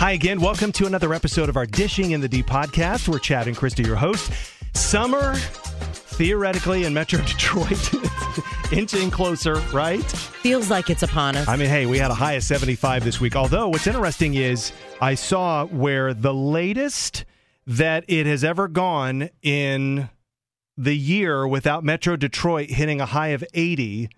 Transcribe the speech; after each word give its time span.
Hi 0.00 0.12
again. 0.12 0.40
Welcome 0.40 0.72
to 0.72 0.86
another 0.86 1.12
episode 1.12 1.50
of 1.50 1.58
our 1.58 1.66
Dishing 1.66 2.12
in 2.12 2.22
the 2.22 2.26
D 2.26 2.42
podcast. 2.42 3.06
We're 3.06 3.18
Chadd 3.18 3.48
and 3.48 3.54
Kristi, 3.54 3.84
your 3.86 3.96
host. 3.96 4.32
Summer, 4.72 5.34
theoretically, 5.36 6.84
in 6.84 6.94
Metro 6.94 7.20
Detroit, 7.26 7.92
inching 8.72 9.10
closer, 9.10 9.56
right? 9.74 10.02
Feels 10.02 10.70
like 10.70 10.88
it's 10.88 11.02
upon 11.02 11.36
us. 11.36 11.46
I 11.48 11.56
mean, 11.56 11.68
hey, 11.68 11.84
we 11.84 11.98
had 11.98 12.10
a 12.10 12.14
high 12.14 12.32
of 12.32 12.42
75 12.42 13.04
this 13.04 13.20
week. 13.20 13.36
Although, 13.36 13.68
what's 13.68 13.86
interesting 13.86 14.32
is 14.36 14.72
I 15.02 15.16
saw 15.16 15.66
where 15.66 16.14
the 16.14 16.32
latest 16.32 17.26
that 17.66 18.06
it 18.08 18.24
has 18.24 18.42
ever 18.42 18.68
gone 18.68 19.28
in 19.42 20.08
the 20.78 20.96
year 20.96 21.46
without 21.46 21.84
Metro 21.84 22.16
Detroit 22.16 22.70
hitting 22.70 23.02
a 23.02 23.06
high 23.06 23.28
of 23.28 23.44
80 23.52 24.08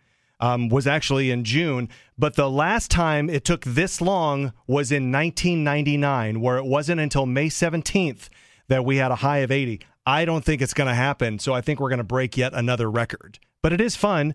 um, 0.42 0.68
was 0.68 0.86
actually 0.86 1.30
in 1.30 1.44
June. 1.44 1.88
But 2.18 2.34
the 2.34 2.50
last 2.50 2.90
time 2.90 3.30
it 3.30 3.44
took 3.44 3.64
this 3.64 4.02
long 4.02 4.52
was 4.66 4.92
in 4.92 5.10
1999, 5.10 6.40
where 6.40 6.58
it 6.58 6.66
wasn't 6.66 7.00
until 7.00 7.24
May 7.24 7.46
17th 7.46 8.28
that 8.68 8.84
we 8.84 8.96
had 8.96 9.12
a 9.12 9.16
high 9.16 9.38
of 9.38 9.50
80. 9.50 9.80
I 10.04 10.24
don't 10.24 10.44
think 10.44 10.60
it's 10.60 10.74
going 10.74 10.88
to 10.88 10.94
happen. 10.94 11.38
So 11.38 11.54
I 11.54 11.60
think 11.60 11.78
we're 11.78 11.88
going 11.88 11.98
to 11.98 12.04
break 12.04 12.36
yet 12.36 12.52
another 12.54 12.90
record. 12.90 13.38
But 13.62 13.72
it 13.72 13.80
is 13.80 13.94
fun 13.94 14.34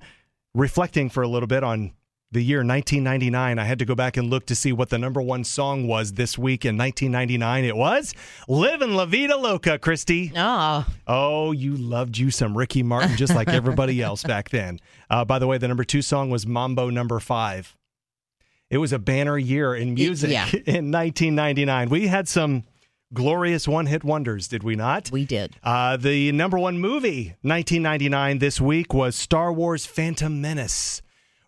reflecting 0.54 1.10
for 1.10 1.22
a 1.22 1.28
little 1.28 1.48
bit 1.48 1.64
on 1.64 1.92
the 2.32 2.44
year 2.44 2.60
1999. 2.60 3.58
I 3.58 3.64
had 3.64 3.80
to 3.80 3.86
go 3.86 3.96
back 3.96 4.18
and 4.18 4.30
look 4.30 4.46
to 4.48 4.56
see 4.56 4.72
what 4.72 4.90
the 4.90 4.98
number 4.98 5.22
one 5.22 5.44
song 5.44 5.88
was 5.88 6.14
this 6.14 6.38
week 6.38 6.66
in 6.66 6.78
1999. 6.78 7.64
It 7.64 7.76
was 7.78 8.14
Livin' 8.48 8.96
La 8.96 9.06
Vida 9.06 9.38
Loca, 9.38 9.80
Kristi. 9.80 10.32
oh, 10.36 10.86
Oh, 11.08 11.52
you 11.54 11.76
loved 11.76 12.18
you 12.18 12.30
some 12.32 12.58
Ricky 12.58 12.84
Martin 12.84 13.16
just 13.16 13.34
like 13.34 13.48
everybody 13.48 14.02
else 14.04 14.24
back 14.24 14.50
then. 14.50 14.80
Uh, 15.10 15.24
by 15.24 15.40
the 15.40 15.48
way, 15.48 15.58
the 15.58 15.68
number 15.68 15.84
two 15.86 16.02
song 16.02 16.30
was 16.30 16.46
Mambo 16.46 16.90
Number 16.90 17.20
Five. 17.20 17.76
It 18.70 18.80
was 18.80 18.92
a 18.92 19.00
banner 19.00 19.38
year 19.38 19.74
in 19.74 19.94
music 19.94 20.30
yeah. 20.30 20.48
in 20.52 20.92
1999. 20.92 21.90
We 21.90 22.08
had 22.08 22.28
some 22.28 22.66
glorious 23.14 23.66
one 23.66 23.86
hit 23.86 24.04
wonders, 24.04 24.50
did 24.50 24.64
we 24.64 24.76
not? 24.76 25.10
we 25.12 25.24
did. 25.24 25.56
Uh, 25.64 25.96
the 25.96 26.34
number 26.34 26.60
one 26.60 26.78
movie 26.78 27.36
1999 27.44 28.40
this 28.40 28.60
week 28.60 28.94
was 28.94 29.16
Star 29.16 29.54
Wars 29.54 29.86
Phantom 29.86 30.42
Menace, 30.42 31.02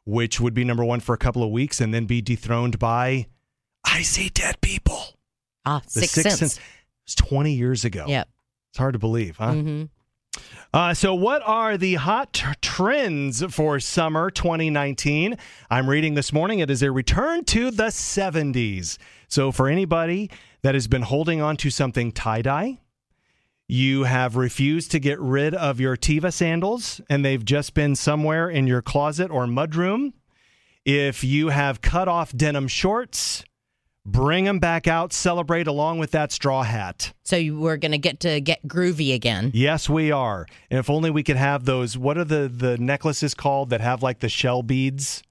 which 0.05 0.39
would 0.39 0.53
be 0.53 0.63
number 0.63 0.83
one 0.83 0.99
for 0.99 1.13
a 1.13 1.17
couple 1.17 1.43
of 1.43 1.49
weeks 1.51 1.79
and 1.81 1.93
then 1.93 2.05
be 2.05 2.21
dethroned 2.21 2.79
by 2.79 3.27
I 3.85 4.01
See 4.01 4.29
Dead 4.29 4.59
People. 4.61 4.99
Ah, 5.65 5.81
The 5.93 6.01
Sixth, 6.01 6.37
Sense. 6.37 6.57
It 6.57 6.61
was 7.05 7.15
20 7.15 7.53
years 7.53 7.85
ago. 7.85 8.05
Yep. 8.07 8.27
It's 8.71 8.77
hard 8.77 8.93
to 8.93 8.99
believe, 8.99 9.37
huh? 9.37 9.53
hmm 9.53 9.83
Uh, 10.73 10.93
so, 10.93 11.13
what 11.15 11.41
are 11.45 11.75
the 11.77 11.95
hot 11.95 12.33
t- 12.33 12.45
trends 12.61 13.43
for 13.53 13.79
summer 13.79 14.29
2019? 14.29 15.35
I'm 15.71 15.89
reading 15.89 16.13
this 16.13 16.31
morning. 16.31 16.59
It 16.59 16.69
is 16.69 16.83
a 16.83 16.91
return 16.91 17.43
to 17.45 17.71
the 17.71 17.87
70s. 17.87 18.97
So, 19.27 19.51
for 19.51 19.67
anybody 19.67 20.29
that 20.61 20.75
has 20.75 20.87
been 20.87 21.01
holding 21.01 21.41
on 21.41 21.57
to 21.57 21.69
something 21.71 22.11
tie 22.11 22.41
dye, 22.43 22.77
you 23.69 24.03
have 24.05 24.35
refused 24.35 24.89
to 24.91 24.99
get 24.99 25.19
rid 25.19 25.53
of 25.53 25.79
your 25.79 25.95
Teva 25.95 26.33
sandals 26.33 26.99
and 27.07 27.23
they've 27.23 27.45
just 27.45 27.75
been 27.75 27.95
somewhere 27.95 28.49
in 28.49 28.65
your 28.65 28.81
closet 28.81 29.29
or 29.29 29.45
mudroom. 29.45 30.13
If 30.85 31.23
you 31.23 31.49
have 31.49 31.79
cut 31.79 32.07
off 32.07 32.35
denim 32.35 32.67
shorts, 32.67 33.43
bring 34.03 34.45
them 34.45 34.57
back 34.57 34.87
out, 34.87 35.13
celebrate 35.13 35.67
along 35.67 35.99
with 35.99 36.09
that 36.11 36.31
straw 36.31 36.63
hat. 36.63 37.13
So 37.23 37.37
we're 37.53 37.77
going 37.77 37.91
to 37.91 37.99
get 37.99 38.21
to 38.21 38.41
get 38.41 38.67
groovy 38.67 39.13
again. 39.13 39.51
Yes, 39.53 39.87
we 39.87 40.11
are. 40.11 40.47
And 40.71 40.79
if 40.79 40.89
only 40.89 41.11
we 41.11 41.21
could 41.21 41.35
have 41.35 41.65
those. 41.65 41.95
What 41.95 42.17
are 42.17 42.23
the 42.23 42.51
the 42.51 42.79
necklaces 42.79 43.35
called 43.35 43.69
that 43.69 43.81
have 43.81 44.01
like 44.01 44.19
the 44.19 44.29
shell 44.29 44.63
beads? 44.63 45.21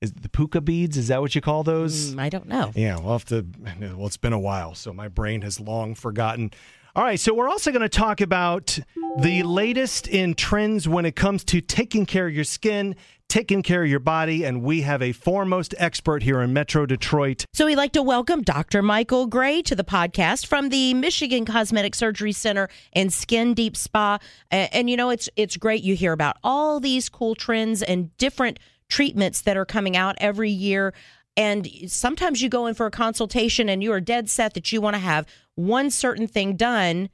Is 0.00 0.12
the 0.12 0.28
puka 0.28 0.60
beads? 0.60 0.96
Is 0.96 1.08
that 1.08 1.22
what 1.22 1.34
you 1.34 1.40
call 1.40 1.64
those? 1.64 2.14
Mm, 2.14 2.20
I 2.20 2.28
don't 2.28 2.46
know. 2.46 2.70
Yeah, 2.76 3.00
we'll 3.00 3.12
have 3.12 3.24
to. 3.26 3.44
Well, 3.80 4.06
it's 4.06 4.16
been 4.16 4.32
a 4.32 4.38
while, 4.38 4.76
so 4.76 4.92
my 4.92 5.08
brain 5.08 5.40
has 5.42 5.58
long 5.58 5.96
forgotten. 5.96 6.52
All 6.96 7.02
right, 7.02 7.18
so 7.18 7.34
we're 7.34 7.48
also 7.48 7.72
going 7.72 7.82
to 7.82 7.88
talk 7.88 8.20
about 8.20 8.78
the 9.18 9.42
latest 9.42 10.06
in 10.06 10.34
trends 10.34 10.88
when 10.88 11.04
it 11.04 11.16
comes 11.16 11.42
to 11.46 11.60
taking 11.60 12.06
care 12.06 12.28
of 12.28 12.32
your 12.32 12.44
skin, 12.44 12.94
taking 13.28 13.64
care 13.64 13.82
of 13.82 13.90
your 13.90 13.98
body, 13.98 14.44
and 14.44 14.62
we 14.62 14.82
have 14.82 15.02
a 15.02 15.10
foremost 15.10 15.74
expert 15.78 16.22
here 16.22 16.40
in 16.40 16.52
Metro 16.52 16.86
Detroit. 16.86 17.46
So 17.52 17.66
we'd 17.66 17.74
like 17.74 17.94
to 17.94 18.02
welcome 18.02 18.42
Dr. 18.42 18.80
Michael 18.80 19.26
Gray 19.26 19.60
to 19.62 19.74
the 19.74 19.82
podcast 19.82 20.46
from 20.46 20.68
the 20.68 20.94
Michigan 20.94 21.44
Cosmetic 21.44 21.96
Surgery 21.96 22.30
Center 22.30 22.68
and 22.92 23.12
Skin 23.12 23.54
Deep 23.54 23.76
Spa. 23.76 24.20
And, 24.52 24.72
and 24.72 24.88
you 24.88 24.96
know, 24.96 25.10
it's 25.10 25.28
it's 25.34 25.56
great 25.56 25.82
you 25.82 25.96
hear 25.96 26.12
about 26.12 26.36
all 26.44 26.78
these 26.78 27.08
cool 27.08 27.34
trends 27.34 27.82
and 27.82 28.16
different 28.18 28.60
treatments 28.88 29.40
that 29.40 29.56
are 29.56 29.66
coming 29.66 29.96
out 29.96 30.14
every 30.18 30.50
year. 30.50 30.94
And 31.36 31.68
sometimes 31.88 32.40
you 32.40 32.48
go 32.48 32.66
in 32.66 32.74
for 32.74 32.86
a 32.86 32.92
consultation 32.92 33.68
and 33.68 33.82
you 33.82 33.90
are 33.90 34.00
dead 34.00 34.30
set 34.30 34.54
that 34.54 34.70
you 34.70 34.80
want 34.80 34.94
to 34.94 35.00
have 35.00 35.26
one 35.56 35.90
certain 35.90 36.26
thing 36.26 36.56
done, 36.56 37.08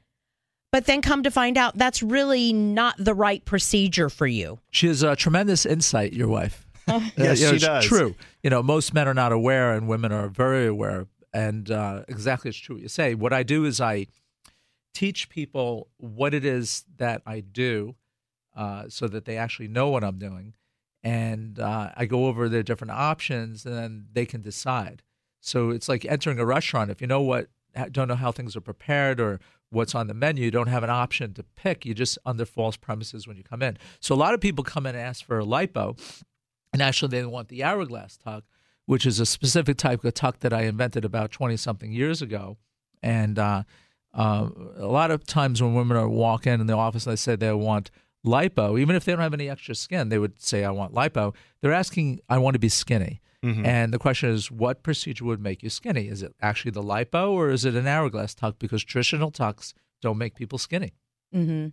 but 0.73 0.87
then 0.87 1.03
come 1.03 1.23
to 1.23 1.31
find 1.31 1.59
out 1.59 1.77
that's 1.77 2.03
really 2.03 2.53
not 2.53 2.95
the 2.99 3.15
right 3.15 3.45
procedure 3.45 4.09
for 4.09 4.27
you. 4.27 4.59
She 4.71 4.87
has 4.87 5.03
a 5.03 5.17
tremendous 5.17 5.67
insight, 5.67 6.13
your 6.13 6.29
wife. 6.29 6.67
Uh, 6.87 7.01
Yes, 7.17 7.41
you 7.41 7.47
know, 7.47 7.51
she 7.51 7.57
it's 7.57 7.65
does. 7.65 7.85
True. 7.85 8.15
You 8.43 8.51
know, 8.51 8.63
most 8.63 8.95
men 8.95 9.07
are 9.09 9.15
not 9.15 9.33
aware, 9.33 9.73
and 9.75 9.89
women 9.89 10.13
are 10.13 10.29
very 10.29 10.67
aware. 10.67 11.07
And 11.33 11.71
uh, 11.71 12.03
exactly, 12.09 12.49
it's 12.49 12.59
true 12.59 12.77
what 12.77 12.83
you 12.83 12.89
say. 12.89 13.15
What 13.15 13.33
I 13.33 13.43
do 13.43 13.65
is 13.65 13.81
I 13.81 14.07
teach 14.95 15.29
people 15.29 15.89
what 15.99 16.35
it 16.35 16.45
is 16.45 16.85
that 16.97 17.23
I 17.27 17.41
do, 17.41 17.95
uh, 18.57 18.85
so 18.89 19.07
that 19.09 19.25
they 19.25 19.37
actually 19.37 19.69
know 19.69 19.89
what 19.91 20.03
I'm 20.03 20.19
doing, 20.19 20.55
and 21.05 21.59
uh, 21.61 21.91
I 21.97 22.07
go 22.07 22.27
over 22.27 22.49
their 22.49 22.63
different 22.65 22.93
options, 22.93 23.65
and 23.65 23.77
then 23.77 24.07
they 24.13 24.27
can 24.27 24.41
decide. 24.41 25.03
So 25.41 25.71
it's 25.71 25.89
like 25.89 26.05
entering 26.05 26.39
a 26.39 26.45
restaurant. 26.45 26.91
If 26.91 27.01
you 27.01 27.07
know 27.07 27.23
what, 27.23 27.49
don't 27.93 28.09
know 28.09 28.15
how 28.15 28.33
things 28.33 28.57
are 28.57 28.61
prepared 28.61 29.21
or 29.21 29.41
what's 29.71 29.95
on 29.95 30.09
the 30.09 30.15
menu, 30.15 30.45
you 30.45 30.51
don't 30.51 30.69
have 30.69 30.83
an 30.83 30.91
option 30.91 31.33
to 31.35 31.43
pick. 31.43 31.87
You're 31.87 31.95
just 31.95 32.19
under 32.27 32.45
false 32.45 32.77
premises 32.77 33.27
when 33.27 33.37
you 33.37 33.45
come 33.45 33.63
in. 33.63 33.79
So 34.01 34.15
a 34.15 34.17
lot 34.17 34.35
of 34.35 34.41
people 34.41 34.65
come 34.65 34.87
in 34.87 34.95
and 34.95 35.05
ask 35.05 35.25
for 35.25 35.39
a 35.39 35.45
lipo, 35.45 35.99
and 36.73 36.83
actually 36.83 37.09
they 37.11 37.25
want 37.25 37.49
the 37.49 37.63
hourglass 37.63 38.17
tuck, 38.17 38.45
which 38.87 39.07
is 39.07 39.21
a 39.21 39.27
specific 39.27 39.77
type 39.77 40.05
of 40.05 40.15
tuck 40.15 40.41
that 40.41 40.53
I 40.53 40.63
invented 40.63 41.05
about 41.05 41.31
20 41.31 41.57
something 41.57 41.93
years 41.93 42.21
ago. 42.21 42.57
And 43.03 43.39
uh, 43.39 43.63
uh, 44.13 44.49
a 44.77 44.87
lot 44.87 45.11
of 45.11 45.25
times 45.25 45.63
when 45.63 45.75
women 45.75 45.97
are 45.97 46.09
walking 46.09 46.55
in 46.55 46.67
the 46.67 46.77
office 46.77 47.07
and 47.07 47.13
they 47.13 47.17
say 47.17 47.37
they 47.37 47.53
want 47.53 47.91
lipo, 48.27 48.79
even 48.79 48.97
if 48.97 49.05
they 49.05 49.13
don't 49.13 49.21
have 49.21 49.35
any 49.35 49.49
extra 49.49 49.75
skin, 49.75 50.09
they 50.09 50.19
would 50.19 50.41
say, 50.41 50.65
I 50.65 50.71
want 50.71 50.95
lipo. 50.95 51.35
They're 51.61 51.73
asking, 51.73 52.21
I 52.29 52.39
want 52.39 52.55
to 52.55 52.59
be 52.59 52.69
skinny. 52.69 53.21
And 53.43 53.93
the 53.93 53.99
question 53.99 54.31
is, 54.31 54.51
what 54.51 54.83
procedure 54.83 55.25
would 55.25 55.41
make 55.41 55.63
you 55.63 55.71
skinny? 55.71 56.09
Is 56.09 56.23
it 56.23 56.35
actually 56.43 56.73
the 56.73 56.83
lipo 56.83 57.31
or 57.31 57.51
is 57.51 57.65
it 57.65 57.75
an 57.75 57.87
hourglass 57.87 58.35
tuck? 58.35 58.59
Because 58.59 58.85
traditional 58.85 59.31
tucks 59.31 59.73
don't 60.03 60.19
make 60.19 60.35
people 60.35 60.59
skinny. 60.59 60.93
Mm-hmm. 61.35 61.69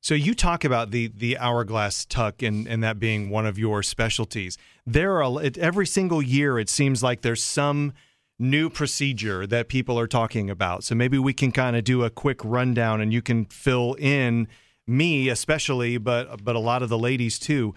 So 0.00 0.14
you 0.14 0.34
talk 0.34 0.64
about 0.64 0.90
the 0.90 1.12
the 1.14 1.38
hourglass 1.38 2.04
tuck 2.04 2.42
and 2.42 2.66
and 2.66 2.82
that 2.82 2.98
being 2.98 3.30
one 3.30 3.46
of 3.46 3.56
your 3.56 3.84
specialties. 3.84 4.58
There 4.84 5.22
are 5.22 5.42
it, 5.44 5.56
every 5.58 5.86
single 5.86 6.20
year 6.20 6.58
it 6.58 6.68
seems 6.68 7.04
like 7.04 7.22
there's 7.22 7.42
some 7.42 7.92
new 8.36 8.68
procedure 8.68 9.46
that 9.46 9.68
people 9.68 9.96
are 9.98 10.08
talking 10.08 10.50
about. 10.50 10.82
So 10.82 10.96
maybe 10.96 11.18
we 11.18 11.32
can 11.32 11.52
kind 11.52 11.76
of 11.76 11.84
do 11.84 12.02
a 12.02 12.10
quick 12.10 12.40
rundown 12.42 13.00
and 13.00 13.12
you 13.12 13.22
can 13.22 13.44
fill 13.44 13.94
in 13.94 14.48
me 14.84 15.28
especially 15.28 15.98
but 15.98 16.42
but 16.42 16.56
a 16.56 16.58
lot 16.58 16.82
of 16.82 16.88
the 16.88 16.98
ladies 16.98 17.38
too. 17.38 17.72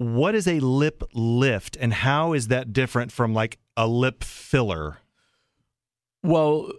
What 0.00 0.34
is 0.34 0.48
a 0.48 0.60
lip 0.60 1.02
lift 1.12 1.76
and 1.78 1.92
how 1.92 2.32
is 2.32 2.48
that 2.48 2.72
different 2.72 3.12
from 3.12 3.34
like 3.34 3.58
a 3.76 3.86
lip 3.86 4.24
filler? 4.24 4.96
Well, 6.22 6.72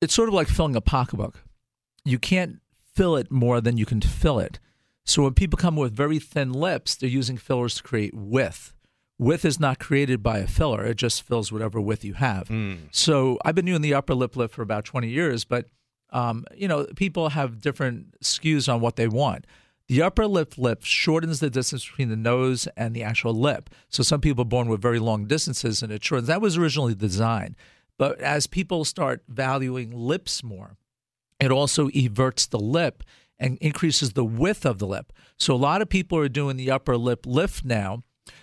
it's 0.00 0.12
sort 0.12 0.28
of 0.28 0.34
like 0.34 0.48
filling 0.48 0.74
a 0.74 0.80
pocketbook. 0.80 1.44
You 2.04 2.18
can't 2.18 2.56
fill 2.96 3.14
it 3.14 3.30
more 3.30 3.60
than 3.60 3.76
you 3.76 3.86
can 3.86 4.00
fill 4.00 4.40
it. 4.40 4.58
So 5.06 5.22
when 5.22 5.34
people 5.34 5.56
come 5.56 5.76
with 5.76 5.92
very 5.94 6.18
thin 6.18 6.52
lips, 6.52 6.96
they're 6.96 7.08
using 7.08 7.36
fillers 7.36 7.76
to 7.76 7.84
create 7.84 8.12
width. 8.12 8.74
Width 9.20 9.44
is 9.44 9.60
not 9.60 9.78
created 9.78 10.20
by 10.20 10.38
a 10.38 10.48
filler; 10.48 10.84
it 10.84 10.96
just 10.96 11.22
fills 11.22 11.52
whatever 11.52 11.80
width 11.80 12.04
you 12.04 12.14
have. 12.14 12.50
So 12.90 13.38
I've 13.44 13.54
been 13.54 13.66
doing 13.66 13.82
the 13.82 13.94
upper 13.94 14.16
lip 14.16 14.34
lift 14.34 14.54
for 14.54 14.62
about 14.62 14.84
20 14.84 15.08
years, 15.08 15.44
but 15.44 15.70
um, 16.10 16.44
you 16.56 16.66
know, 16.66 16.86
people 16.96 17.28
have 17.28 17.60
different 17.60 18.18
skews 18.20 18.72
on 18.72 18.80
what 18.80 18.96
they 18.96 19.06
want. 19.06 19.46
The 19.88 20.02
upper 20.02 20.26
lip 20.26 20.58
lift 20.58 20.84
shortens 20.84 21.40
the 21.40 21.48
distance 21.48 21.86
between 21.86 22.10
the 22.10 22.16
nose 22.16 22.68
and 22.76 22.94
the 22.94 23.02
actual 23.02 23.32
lip. 23.32 23.70
So 23.88 24.02
some 24.02 24.20
people 24.20 24.42
are 24.42 24.44
born 24.44 24.68
with 24.68 24.82
very 24.82 24.98
long 24.98 25.26
distances, 25.26 25.82
and 25.82 25.90
it 25.90 26.04
shortens. 26.04 26.28
That 26.28 26.42
was 26.42 26.58
originally 26.58 26.92
the 26.92 27.06
design. 27.06 27.56
But 27.98 28.20
as 28.20 28.46
people 28.46 28.84
start 28.84 29.22
valuing 29.28 29.90
lips 29.90 30.44
more, 30.44 30.76
it 31.40 31.50
also 31.50 31.88
everts 31.94 32.46
the 32.46 32.58
lip 32.58 33.02
and 33.38 33.56
increases 33.60 34.12
the 34.12 34.24
width 34.24 34.66
of 34.66 34.78
the 34.78 34.86
lip. 34.86 35.12
So 35.38 35.54
a 35.54 35.56
lot 35.56 35.80
of 35.80 35.88
people 35.88 36.18
are 36.18 36.28
doing 36.28 36.56
the 36.56 36.70
upper 36.70 36.96
lip 36.96 37.24
lift 37.24 37.64
now 37.64 38.02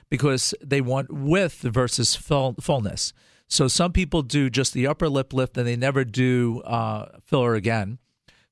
because 0.09 0.53
they 0.61 0.81
want 0.81 1.11
width 1.11 1.61
versus 1.61 2.15
full, 2.15 2.55
fullness. 2.59 3.13
So 3.47 3.67
some 3.67 3.91
people 3.91 4.23
do 4.23 4.49
just 4.49 4.73
the 4.73 4.87
upper 4.87 5.09
lip 5.09 5.31
lift 5.31 5.57
and 5.57 5.67
they 5.67 5.75
never 5.75 6.03
do 6.03 6.61
uh, 6.61 7.19
filler 7.23 7.53
again. 7.53 7.99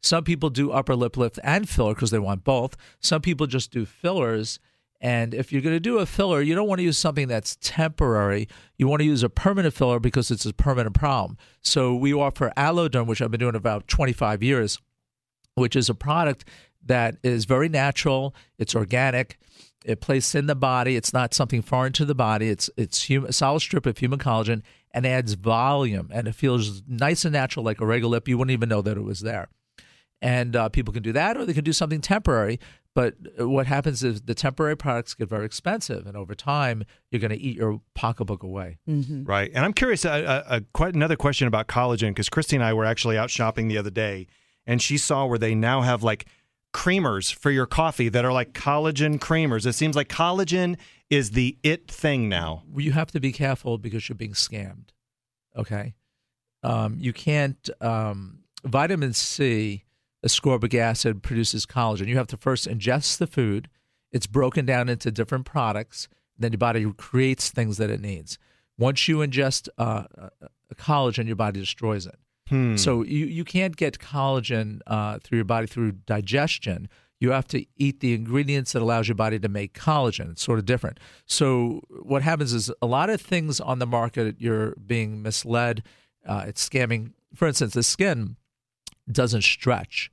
Some 0.03 0.23
people 0.23 0.49
do 0.49 0.71
upper 0.71 0.95
lip 0.95 1.17
lift 1.17 1.39
and 1.43 1.67
filler 1.67 1.95
because 1.95 2.11
they 2.11 2.19
want 2.19 2.43
both. 2.43 2.77
Some 2.99 3.21
people 3.21 3.47
just 3.47 3.71
do 3.71 3.85
fillers 3.85 4.59
And 5.03 5.33
if 5.33 5.51
you're 5.51 5.61
going 5.61 5.75
to 5.75 5.81
do 5.81 5.99
a 5.99 6.05
filler, 6.05 6.41
you 6.41 6.55
don't 6.55 6.67
want 6.67 6.79
to 6.79 6.83
use 6.83 6.97
something 6.97 7.27
that's 7.27 7.57
temporary. 7.59 8.47
You 8.77 8.87
want 8.87 9.01
to 9.01 9.05
use 9.05 9.21
a 9.21 9.27
permanent 9.27 9.73
filler 9.73 9.99
because 9.99 10.31
it's 10.31 10.45
a 10.45 10.53
permanent 10.53 10.95
problem. 10.95 11.37
So 11.61 11.93
we 11.93 12.13
offer 12.13 12.53
Alloderm, 12.55 13.05
which 13.05 13.21
I've 13.21 13.29
been 13.29 13.41
doing 13.41 13.53
about 13.53 13.89
25 13.89 14.41
years, 14.41 14.79
which 15.55 15.75
is 15.75 15.89
a 15.89 15.93
product 15.93 16.45
that 16.85 17.17
is 17.21 17.43
very 17.43 17.67
natural. 17.67 18.33
It's 18.57 18.75
organic. 18.75 19.37
It 19.83 19.99
places 19.99 20.35
in 20.35 20.47
the 20.47 20.55
body. 20.55 20.95
It's 20.95 21.11
not 21.11 21.33
something 21.33 21.61
foreign 21.61 21.91
to 21.93 22.05
the 22.05 22.15
body. 22.15 22.47
It's 22.47 22.69
it's 22.77 23.03
human, 23.03 23.31
a 23.31 23.33
solid 23.33 23.59
strip 23.59 23.85
of 23.85 23.97
human 23.97 24.19
collagen 24.19 24.61
and 24.91 25.05
adds 25.05 25.33
volume, 25.33 26.09
and 26.13 26.29
it 26.29 26.35
feels 26.35 26.81
nice 26.87 27.25
and 27.25 27.33
natural, 27.33 27.65
like 27.65 27.81
a 27.81 27.85
regular 27.85 28.11
lip. 28.11 28.29
You 28.29 28.37
wouldn't 28.37 28.53
even 28.53 28.69
know 28.69 28.81
that 28.81 28.95
it 28.95 29.03
was 29.03 29.19
there. 29.19 29.49
And 30.23 30.55
uh, 30.55 30.69
people 30.69 30.93
can 30.93 31.03
do 31.03 31.11
that, 31.11 31.35
or 31.35 31.45
they 31.45 31.53
can 31.53 31.65
do 31.65 31.73
something 31.73 31.99
temporary. 31.99 32.57
But 32.95 33.15
what 33.39 33.67
happens 33.67 34.03
is 34.03 34.21
the 34.21 34.33
temporary 34.33 34.77
products 34.77 35.13
get 35.13 35.27
very 35.27 35.45
expensive, 35.45 36.07
and 36.07 36.15
over 36.15 36.33
time, 36.33 36.85
you're 37.11 37.19
going 37.19 37.31
to 37.31 37.37
eat 37.37 37.57
your 37.57 37.81
pocketbook 37.93 38.41
away. 38.41 38.77
Mm-hmm. 38.87 39.25
Right. 39.25 39.51
And 39.53 39.65
I'm 39.65 39.73
curious, 39.73 40.05
uh, 40.05 40.09
uh, 40.11 40.43
uh, 40.47 40.59
quite 40.73 40.95
another 40.95 41.17
question 41.17 41.47
about 41.47 41.67
collagen, 41.67 42.11
because 42.11 42.29
Kristi 42.29 42.53
and 42.53 42.63
I 42.63 42.71
were 42.73 42.85
actually 42.85 43.17
out 43.17 43.29
shopping 43.29 43.67
the 43.67 43.77
other 43.77 43.89
day, 43.89 44.27
and 44.65 44.81
she 44.81 44.97
saw 44.97 45.25
where 45.25 45.37
they 45.37 45.55
now 45.55 45.81
have 45.81 46.03
like 46.03 46.25
creamers 46.73 47.33
for 47.33 47.51
your 47.51 47.65
coffee 47.65 48.07
that 48.07 48.23
are 48.23 48.31
like 48.31 48.53
collagen 48.53 49.19
creamers. 49.19 49.65
It 49.65 49.73
seems 49.73 49.95
like 49.95 50.07
collagen 50.07 50.77
is 51.09 51.31
the 51.31 51.57
it 51.63 51.91
thing 51.91 52.29
now. 52.29 52.63
You 52.77 52.93
have 52.93 53.11
to 53.11 53.19
be 53.19 53.33
careful 53.33 53.77
because 53.77 54.07
you're 54.07 54.15
being 54.15 54.33
scammed. 54.33 54.89
Okay. 55.55 55.95
Um, 56.63 56.95
you 56.97 57.11
can't, 57.11 57.69
um, 57.81 58.39
vitamin 58.63 59.11
C, 59.13 59.83
ascorbic 60.23 60.73
acid 60.73 61.21
produces 61.21 61.65
collagen. 61.65 62.07
You 62.07 62.17
have 62.17 62.27
to 62.27 62.37
first 62.37 62.67
ingest 62.67 63.17
the 63.17 63.27
food, 63.27 63.69
it's 64.11 64.27
broken 64.27 64.65
down 64.65 64.89
into 64.89 65.11
different 65.11 65.45
products, 65.45 66.07
then 66.37 66.51
your 66.51 66.59
body 66.59 66.91
creates 66.97 67.49
things 67.49 67.77
that 67.77 67.89
it 67.89 68.01
needs. 68.01 68.37
Once 68.77 69.07
you 69.07 69.17
ingest 69.17 69.69
uh, 69.77 70.03
a 70.69 70.75
collagen, 70.75 71.27
your 71.27 71.35
body 71.35 71.59
destroys 71.59 72.05
it. 72.05 72.15
Hmm. 72.49 72.75
So 72.75 73.03
you, 73.03 73.25
you 73.25 73.43
can't 73.43 73.75
get 73.75 73.99
collagen 73.99 74.79
uh, 74.87 75.19
through 75.23 75.37
your 75.37 75.45
body 75.45 75.67
through 75.67 75.93
digestion. 76.05 76.89
You 77.19 77.31
have 77.31 77.47
to 77.49 77.65
eat 77.77 77.99
the 78.01 78.13
ingredients 78.13 78.73
that 78.73 78.81
allows 78.81 79.07
your 79.07 79.15
body 79.15 79.39
to 79.39 79.47
make 79.47 79.73
collagen. 79.73 80.31
It's 80.31 80.43
sort 80.43 80.59
of 80.59 80.65
different. 80.65 80.99
So 81.25 81.81
what 81.89 82.21
happens 82.21 82.51
is 82.51 82.71
a 82.81 82.85
lot 82.85 83.09
of 83.09 83.21
things 83.21 83.59
on 83.59 83.79
the 83.79 83.85
market 83.85 84.35
you're 84.39 84.75
being 84.75 85.21
misled. 85.21 85.83
Uh, 86.27 86.45
it's 86.47 86.67
scamming. 86.67 87.13
For 87.33 87.47
instance, 87.47 87.73
the 87.73 87.83
skin 87.83 88.35
doesn't 89.11 89.43
stretch. 89.43 90.11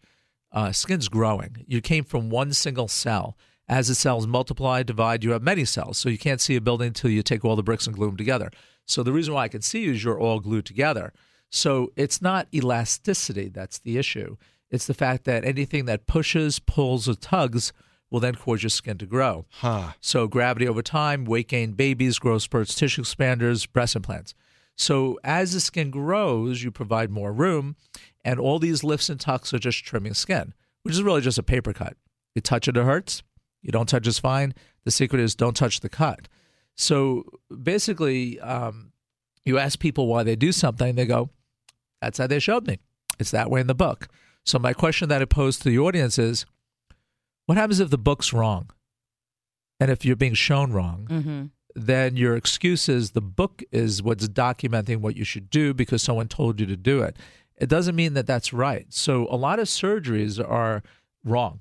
Uh, 0.52 0.72
skin's 0.72 1.08
growing. 1.08 1.64
You 1.66 1.80
came 1.80 2.04
from 2.04 2.30
one 2.30 2.52
single 2.52 2.88
cell. 2.88 3.36
As 3.68 3.86
the 3.86 3.94
cells 3.94 4.26
multiply, 4.26 4.82
divide, 4.82 5.22
you 5.22 5.30
have 5.30 5.42
many 5.42 5.64
cells. 5.64 5.96
So 5.96 6.08
you 6.08 6.18
can't 6.18 6.40
see 6.40 6.56
a 6.56 6.60
building 6.60 6.88
until 6.88 7.10
you 7.10 7.22
take 7.22 7.44
all 7.44 7.54
the 7.54 7.62
bricks 7.62 7.86
and 7.86 7.94
glue 7.94 8.08
them 8.08 8.16
together. 8.16 8.50
So 8.84 9.04
the 9.04 9.12
reason 9.12 9.32
why 9.32 9.44
I 9.44 9.48
can 9.48 9.62
see 9.62 9.82
you 9.82 9.92
is 9.92 10.02
you're 10.02 10.18
all 10.18 10.40
glued 10.40 10.66
together. 10.66 11.12
So 11.50 11.92
it's 11.94 12.20
not 12.20 12.48
elasticity 12.52 13.48
that's 13.48 13.78
the 13.78 13.96
issue. 13.96 14.36
It's 14.70 14.86
the 14.86 14.94
fact 14.94 15.24
that 15.24 15.44
anything 15.44 15.84
that 15.84 16.06
pushes, 16.06 16.58
pulls, 16.58 17.08
or 17.08 17.14
tugs 17.14 17.72
will 18.10 18.20
then 18.20 18.34
cause 18.34 18.62
your 18.62 18.70
skin 18.70 18.98
to 18.98 19.06
grow. 19.06 19.46
Huh. 19.50 19.92
So 20.00 20.26
gravity 20.26 20.66
over 20.66 20.82
time, 20.82 21.24
weight 21.24 21.48
gain, 21.48 21.72
babies, 21.72 22.18
growth 22.18 22.42
spurts, 22.42 22.74
tissue 22.74 23.02
expanders, 23.02 23.70
breast 23.70 23.94
implants. 23.94 24.34
So 24.76 25.18
as 25.22 25.52
the 25.52 25.60
skin 25.60 25.90
grows, 25.90 26.62
you 26.62 26.70
provide 26.70 27.10
more 27.10 27.32
room, 27.32 27.76
and 28.24 28.38
all 28.40 28.58
these 28.58 28.84
lifts 28.84 29.08
and 29.08 29.18
tucks 29.20 29.52
are 29.54 29.58
just 29.58 29.84
trimming 29.84 30.14
skin, 30.14 30.54
which 30.82 30.94
is 30.94 31.02
really 31.02 31.20
just 31.20 31.38
a 31.38 31.42
paper 31.42 31.72
cut. 31.72 31.96
You 32.34 32.42
touch 32.42 32.68
it, 32.68 32.76
it 32.76 32.84
hurts. 32.84 33.22
You 33.62 33.72
don't 33.72 33.88
touch, 33.88 34.06
it's 34.06 34.18
fine. 34.18 34.54
The 34.84 34.90
secret 34.90 35.20
is 35.20 35.34
don't 35.34 35.56
touch 35.56 35.80
the 35.80 35.88
cut. 35.88 36.28
So 36.76 37.24
basically, 37.62 38.40
um, 38.40 38.92
you 39.44 39.58
ask 39.58 39.78
people 39.78 40.06
why 40.06 40.22
they 40.22 40.36
do 40.36 40.52
something, 40.52 40.94
they 40.94 41.06
go, 41.06 41.30
that's 42.00 42.18
how 42.18 42.26
they 42.26 42.38
showed 42.38 42.66
me. 42.66 42.78
It's 43.18 43.30
that 43.32 43.50
way 43.50 43.60
in 43.60 43.66
the 43.66 43.74
book. 43.74 44.08
So 44.44 44.58
my 44.58 44.72
question 44.72 45.08
that 45.10 45.20
I 45.20 45.26
pose 45.26 45.58
to 45.58 45.68
the 45.68 45.78
audience 45.78 46.18
is, 46.18 46.46
what 47.46 47.58
happens 47.58 47.80
if 47.80 47.90
the 47.90 47.98
book's 47.98 48.32
wrong? 48.32 48.70
And 49.78 49.90
if 49.90 50.04
you're 50.04 50.16
being 50.16 50.34
shown 50.34 50.72
wrong, 50.72 51.06
Mm-hmm. 51.10 51.44
then 51.74 52.16
your 52.16 52.36
excuse 52.36 52.88
is 52.88 53.10
the 53.10 53.20
book 53.20 53.62
is 53.72 54.02
what's 54.02 54.28
documenting 54.28 54.98
what 54.98 55.16
you 55.16 55.24
should 55.24 55.50
do 55.50 55.74
because 55.74 56.02
someone 56.02 56.28
told 56.28 56.60
you 56.60 56.66
to 56.66 56.76
do 56.76 57.02
it. 57.02 57.16
It 57.60 57.68
doesn't 57.68 57.94
mean 57.94 58.14
that 58.14 58.26
that's 58.26 58.52
right. 58.52 58.86
So 58.88 59.26
a 59.30 59.36
lot 59.36 59.58
of 59.58 59.68
surgeries 59.68 60.42
are 60.42 60.82
wrong, 61.24 61.60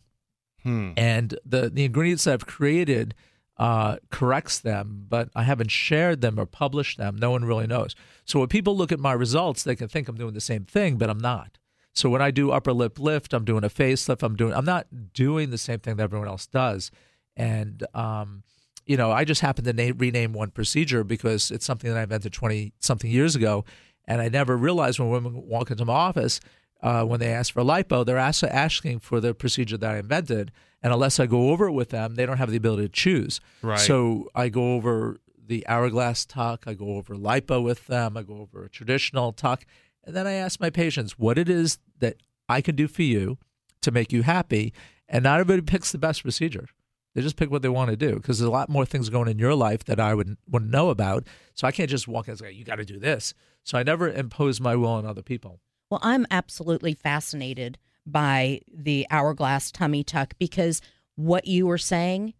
Hmm. 0.63 0.91
and 0.97 1.37
the 1.45 1.69
the 1.69 1.83
ingredients 1.85 2.23
that 2.23 2.33
I've 2.33 2.45
created 2.47 3.13
uh, 3.57 3.97
corrects 4.09 4.59
them, 4.59 5.05
but 5.09 5.29
I 5.35 5.43
haven't 5.43 5.69
shared 5.71 6.21
them 6.21 6.39
or 6.39 6.45
published 6.45 6.97
them. 6.97 7.17
No 7.17 7.31
one 7.31 7.43
really 7.43 7.67
knows. 7.67 7.93
So 8.23 8.39
when 8.39 8.47
people 8.47 8.75
look 8.77 8.91
at 8.93 8.99
my 8.99 9.11
results, 9.11 9.63
they 9.63 9.75
can 9.75 9.89
think 9.89 10.07
I'm 10.07 10.15
doing 10.15 10.33
the 10.33 10.39
same 10.41 10.63
thing, 10.63 10.97
but 10.97 11.09
I'm 11.09 11.17
not. 11.19 11.57
So 11.93 12.09
when 12.09 12.21
I 12.21 12.31
do 12.31 12.51
upper 12.51 12.71
lip 12.71 12.97
lift, 12.99 13.33
I'm 13.33 13.43
doing 13.43 13.65
a 13.65 13.69
facelift. 13.69 14.23
I'm 14.23 14.37
doing. 14.37 14.53
I'm 14.53 14.63
not 14.63 14.87
doing 15.13 15.49
the 15.49 15.57
same 15.57 15.79
thing 15.79 15.97
that 15.97 16.03
everyone 16.03 16.29
else 16.29 16.47
does, 16.47 16.91
and 17.35 17.85
um, 17.93 18.43
you 18.85 18.95
know, 18.97 19.11
I 19.11 19.23
just 19.25 19.41
happened 19.41 19.65
to 19.65 19.73
name, 19.73 19.97
rename 19.97 20.31
one 20.33 20.51
procedure 20.51 21.03
because 21.03 21.51
it's 21.51 21.65
something 21.65 21.91
that 21.91 21.99
I 21.99 22.03
invented 22.03 22.31
20 22.33 22.73
something 22.79 23.11
years 23.11 23.35
ago. 23.35 23.65
And 24.09 24.21
I 24.21 24.27
never 24.27 24.57
realized 24.57 24.99
when 24.99 25.09
women 25.09 25.47
walk 25.47 25.69
into 25.69 25.85
my 25.85 25.93
office, 25.93 26.41
uh, 26.81 27.03
when 27.03 27.19
they 27.19 27.31
ask 27.31 27.53
for 27.53 27.61
lipo, 27.61 28.03
they're 28.03 28.17
also 28.17 28.47
asking 28.47 28.99
for 28.99 29.21
the 29.21 29.35
procedure 29.35 29.77
that 29.77 29.95
I 29.95 29.99
invented. 29.99 30.51
And 30.81 30.91
unless 30.91 31.19
I 31.19 31.27
go 31.27 31.51
over 31.51 31.67
it 31.67 31.73
with 31.73 31.89
them, 31.89 32.15
they 32.15 32.25
don't 32.25 32.37
have 32.37 32.49
the 32.49 32.57
ability 32.57 32.83
to 32.83 32.89
choose. 32.89 33.39
Right. 33.61 33.79
So 33.79 34.29
I 34.33 34.49
go 34.49 34.73
over 34.73 35.19
the 35.45 35.65
hourglass 35.67 36.25
tuck, 36.25 36.63
I 36.65 36.73
go 36.73 36.95
over 36.95 37.15
lipo 37.15 37.63
with 37.63 37.85
them, 37.85 38.17
I 38.17 38.23
go 38.23 38.37
over 38.37 38.65
a 38.65 38.69
traditional 38.69 39.31
tuck. 39.31 39.63
And 40.03 40.15
then 40.15 40.25
I 40.25 40.33
ask 40.33 40.59
my 40.59 40.71
patients 40.71 41.19
what 41.19 41.37
it 41.37 41.47
is 41.47 41.77
that 41.99 42.17
I 42.47 42.61
can 42.61 42.75
do 42.75 42.87
for 42.87 43.03
you 43.03 43.37
to 43.81 43.91
make 43.91 44.11
you 44.11 44.23
happy. 44.23 44.73
And 45.07 45.23
not 45.23 45.39
everybody 45.39 45.61
picks 45.71 45.91
the 45.91 45.99
best 45.99 46.23
procedure. 46.23 46.67
They 47.15 47.21
just 47.21 47.37
pick 47.37 47.49
what 47.49 47.61
they 47.61 47.69
want 47.69 47.89
to 47.89 47.95
do 47.95 48.15
because 48.15 48.39
there's 48.39 48.47
a 48.47 48.51
lot 48.51 48.69
more 48.69 48.85
things 48.85 49.09
going 49.09 49.27
in 49.27 49.39
your 49.39 49.55
life 49.55 49.83
that 49.85 49.99
I 49.99 50.13
would 50.13 50.37
wouldn't 50.47 50.71
know 50.71 50.89
about. 50.89 51.25
So 51.53 51.67
I 51.67 51.71
can't 51.71 51.89
just 51.89 52.07
walk 52.07 52.27
in 52.27 52.31
and 52.31 52.39
say, 52.39 52.51
"You 52.51 52.63
got 52.63 52.75
to 52.75 52.85
do 52.85 52.99
this." 52.99 53.33
So 53.63 53.77
I 53.77 53.83
never 53.83 54.09
impose 54.09 54.61
my 54.61 54.75
will 54.75 54.89
on 54.89 55.05
other 55.05 55.21
people. 55.21 55.59
Well, 55.89 55.99
I'm 56.03 56.27
absolutely 56.29 56.93
fascinated 56.93 57.77
by 58.05 58.61
the 58.71 59.07
hourglass 59.09 59.71
tummy 59.71 60.03
tuck 60.03 60.33
because 60.39 60.81
what 61.15 61.47
you 61.47 61.65
were 61.65 61.77
saying, 61.77 62.33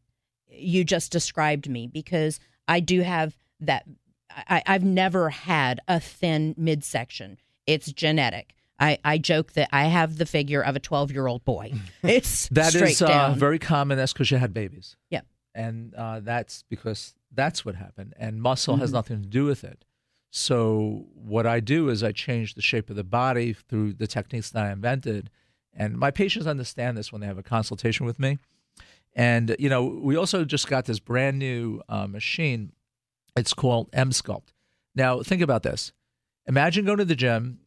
you 0.48 0.84
just 0.84 1.12
described 1.12 1.70
me 1.70 1.88
because 1.88 2.40
I 2.68 2.80
do 2.80 3.02
have 3.02 3.36
that. 3.60 3.86
I, 4.32 4.62
I've 4.68 4.84
never 4.84 5.32
had 5.32 5.80
a 5.88 6.00
thin 6.00 6.54
midsection. 6.58 7.40
It's 7.66 7.92
genetic. 7.92 8.54
I, 8.80 8.98
I 9.04 9.18
joke 9.18 9.54
that 9.54 9.70
I 9.72 9.86
have 9.86 10.18
the 10.18 10.26
figure 10.26 10.62
of 10.62 10.76
a 10.76 10.80
12 10.80 11.12
year 11.12 11.28
old 11.28 11.44
boy. 11.46 11.74
It's 12.04 12.48
That 12.50 12.74
is 12.76 13.02
uh, 13.02 13.34
very 13.38 13.60
common. 13.60 13.98
That's 13.98 14.14
because 14.14 14.32
you 14.32 14.38
had 14.38 14.54
babies. 14.54 14.96
Yep. 15.10 15.26
And 15.56 15.94
uh, 15.96 16.20
that's 16.22 16.64
because 16.70 17.16
that's 17.34 17.66
what 17.66 17.76
happened. 17.76 18.14
And 18.18 18.42
muscle 18.42 18.78
has 18.78 18.90
Mhm. 18.92 18.94
nothing 18.94 19.22
to 19.24 19.28
do 19.28 19.46
with 19.46 19.64
it. 19.64 19.84
So 20.32 21.08
what 21.16 21.46
I 21.48 21.60
do 21.60 21.90
is 21.90 22.04
I 22.04 22.12
change 22.12 22.54
the 22.54 22.62
shape 22.62 22.90
of 22.90 22.96
the 22.96 23.04
body 23.04 23.54
through 23.54 23.94
the 23.94 24.08
techniques 24.08 24.52
that 24.52 24.66
I 24.66 24.72
invented. 24.72 25.30
And 25.74 25.98
my 25.98 26.12
patients 26.12 26.46
understand 26.48 26.98
this 26.98 27.12
when 27.12 27.22
they 27.22 27.28
have 27.28 27.38
a 27.38 27.44
consultation 27.44 28.06
with 28.06 28.20
me. 28.20 28.38
And, 29.16 29.56
you 29.60 29.70
know, 29.70 29.84
we 29.86 30.16
also 30.16 30.46
just 30.46 30.68
got 30.68 30.86
this 30.86 31.00
brand 31.00 31.40
new 31.40 31.82
uh, 31.90 32.06
machine. 32.08 32.74
It's 33.36 33.54
called 33.54 33.92
Emsculpt. 33.92 34.50
Now, 34.96 35.22
think 35.24 35.42
about 35.42 35.64
this. 35.64 35.92
Imagine 36.48 36.86
going 36.86 37.00
to 37.00 37.06
the 37.06 37.16
gym 37.16 37.60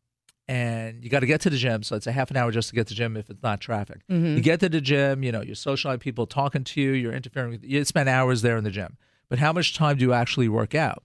and 0.48 1.02
you 1.02 1.10
got 1.10 1.20
to 1.20 1.26
get 1.26 1.40
to 1.42 1.50
the 1.50 1.56
gym. 1.56 1.82
So 1.82 1.96
it's 1.96 2.06
a 2.06 2.12
half 2.12 2.30
an 2.30 2.36
hour 2.36 2.50
just 2.50 2.68
to 2.70 2.74
get 2.74 2.86
to 2.88 2.94
the 2.94 2.98
gym 2.98 3.16
if 3.16 3.30
it's 3.30 3.42
not 3.42 3.60
traffic. 3.60 4.00
Mhm. 4.10 4.36
You 4.36 4.42
get 4.42 4.60
to 4.60 4.68
the 4.68 4.80
gym, 4.80 5.22
you 5.22 5.32
know, 5.32 5.40
you're 5.42 5.54
socializing 5.54 6.00
people 6.00 6.26
talking 6.26 6.64
to 6.64 6.80
you, 6.80 6.92
you're 6.92 7.12
interfering 7.12 7.50
with 7.50 7.64
you 7.64 7.84
spend 7.84 8.08
hours 8.08 8.42
there 8.42 8.56
in 8.56 8.64
the 8.64 8.70
gym. 8.70 8.96
But 9.28 9.38
how 9.38 9.52
much 9.52 9.74
time 9.74 9.96
do 9.96 10.02
you 10.04 10.12
actually 10.12 10.48
work 10.48 10.74
out? 10.74 11.04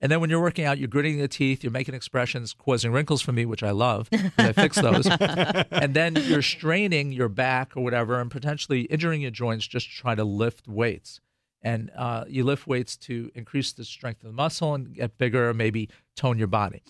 And 0.00 0.12
then 0.12 0.20
when 0.20 0.30
you're 0.30 0.40
working 0.40 0.64
out, 0.64 0.78
you're 0.78 0.86
gritting 0.88 1.18
the 1.18 1.26
teeth, 1.26 1.64
you're 1.64 1.72
making 1.72 1.94
expressions, 1.94 2.52
causing 2.52 2.92
wrinkles 2.92 3.20
for 3.20 3.32
me, 3.32 3.44
which 3.44 3.64
I 3.64 3.72
love. 3.72 4.08
I 4.38 4.52
fix 4.52 4.76
those. 4.80 5.06
and 5.70 5.92
then 5.94 6.14
you're 6.14 6.42
straining 6.42 7.10
your 7.12 7.28
back 7.28 7.76
or 7.76 7.82
whatever 7.82 8.20
and 8.20 8.30
potentially 8.30 8.82
injuring 8.82 9.22
your 9.22 9.32
joints 9.32 9.66
just 9.66 9.90
to 9.90 9.96
try 9.96 10.14
to 10.14 10.22
lift 10.24 10.68
weights. 10.68 11.20
And 11.62 11.90
uh, 11.96 12.24
you 12.28 12.44
lift 12.44 12.68
weights 12.68 12.96
to 12.98 13.32
increase 13.34 13.72
the 13.72 13.84
strength 13.84 14.22
of 14.22 14.28
the 14.28 14.34
muscle 14.34 14.74
and 14.74 14.94
get 14.94 15.18
bigger, 15.18 15.52
maybe 15.52 15.88
tone 16.14 16.38
your 16.38 16.46
body. 16.46 16.82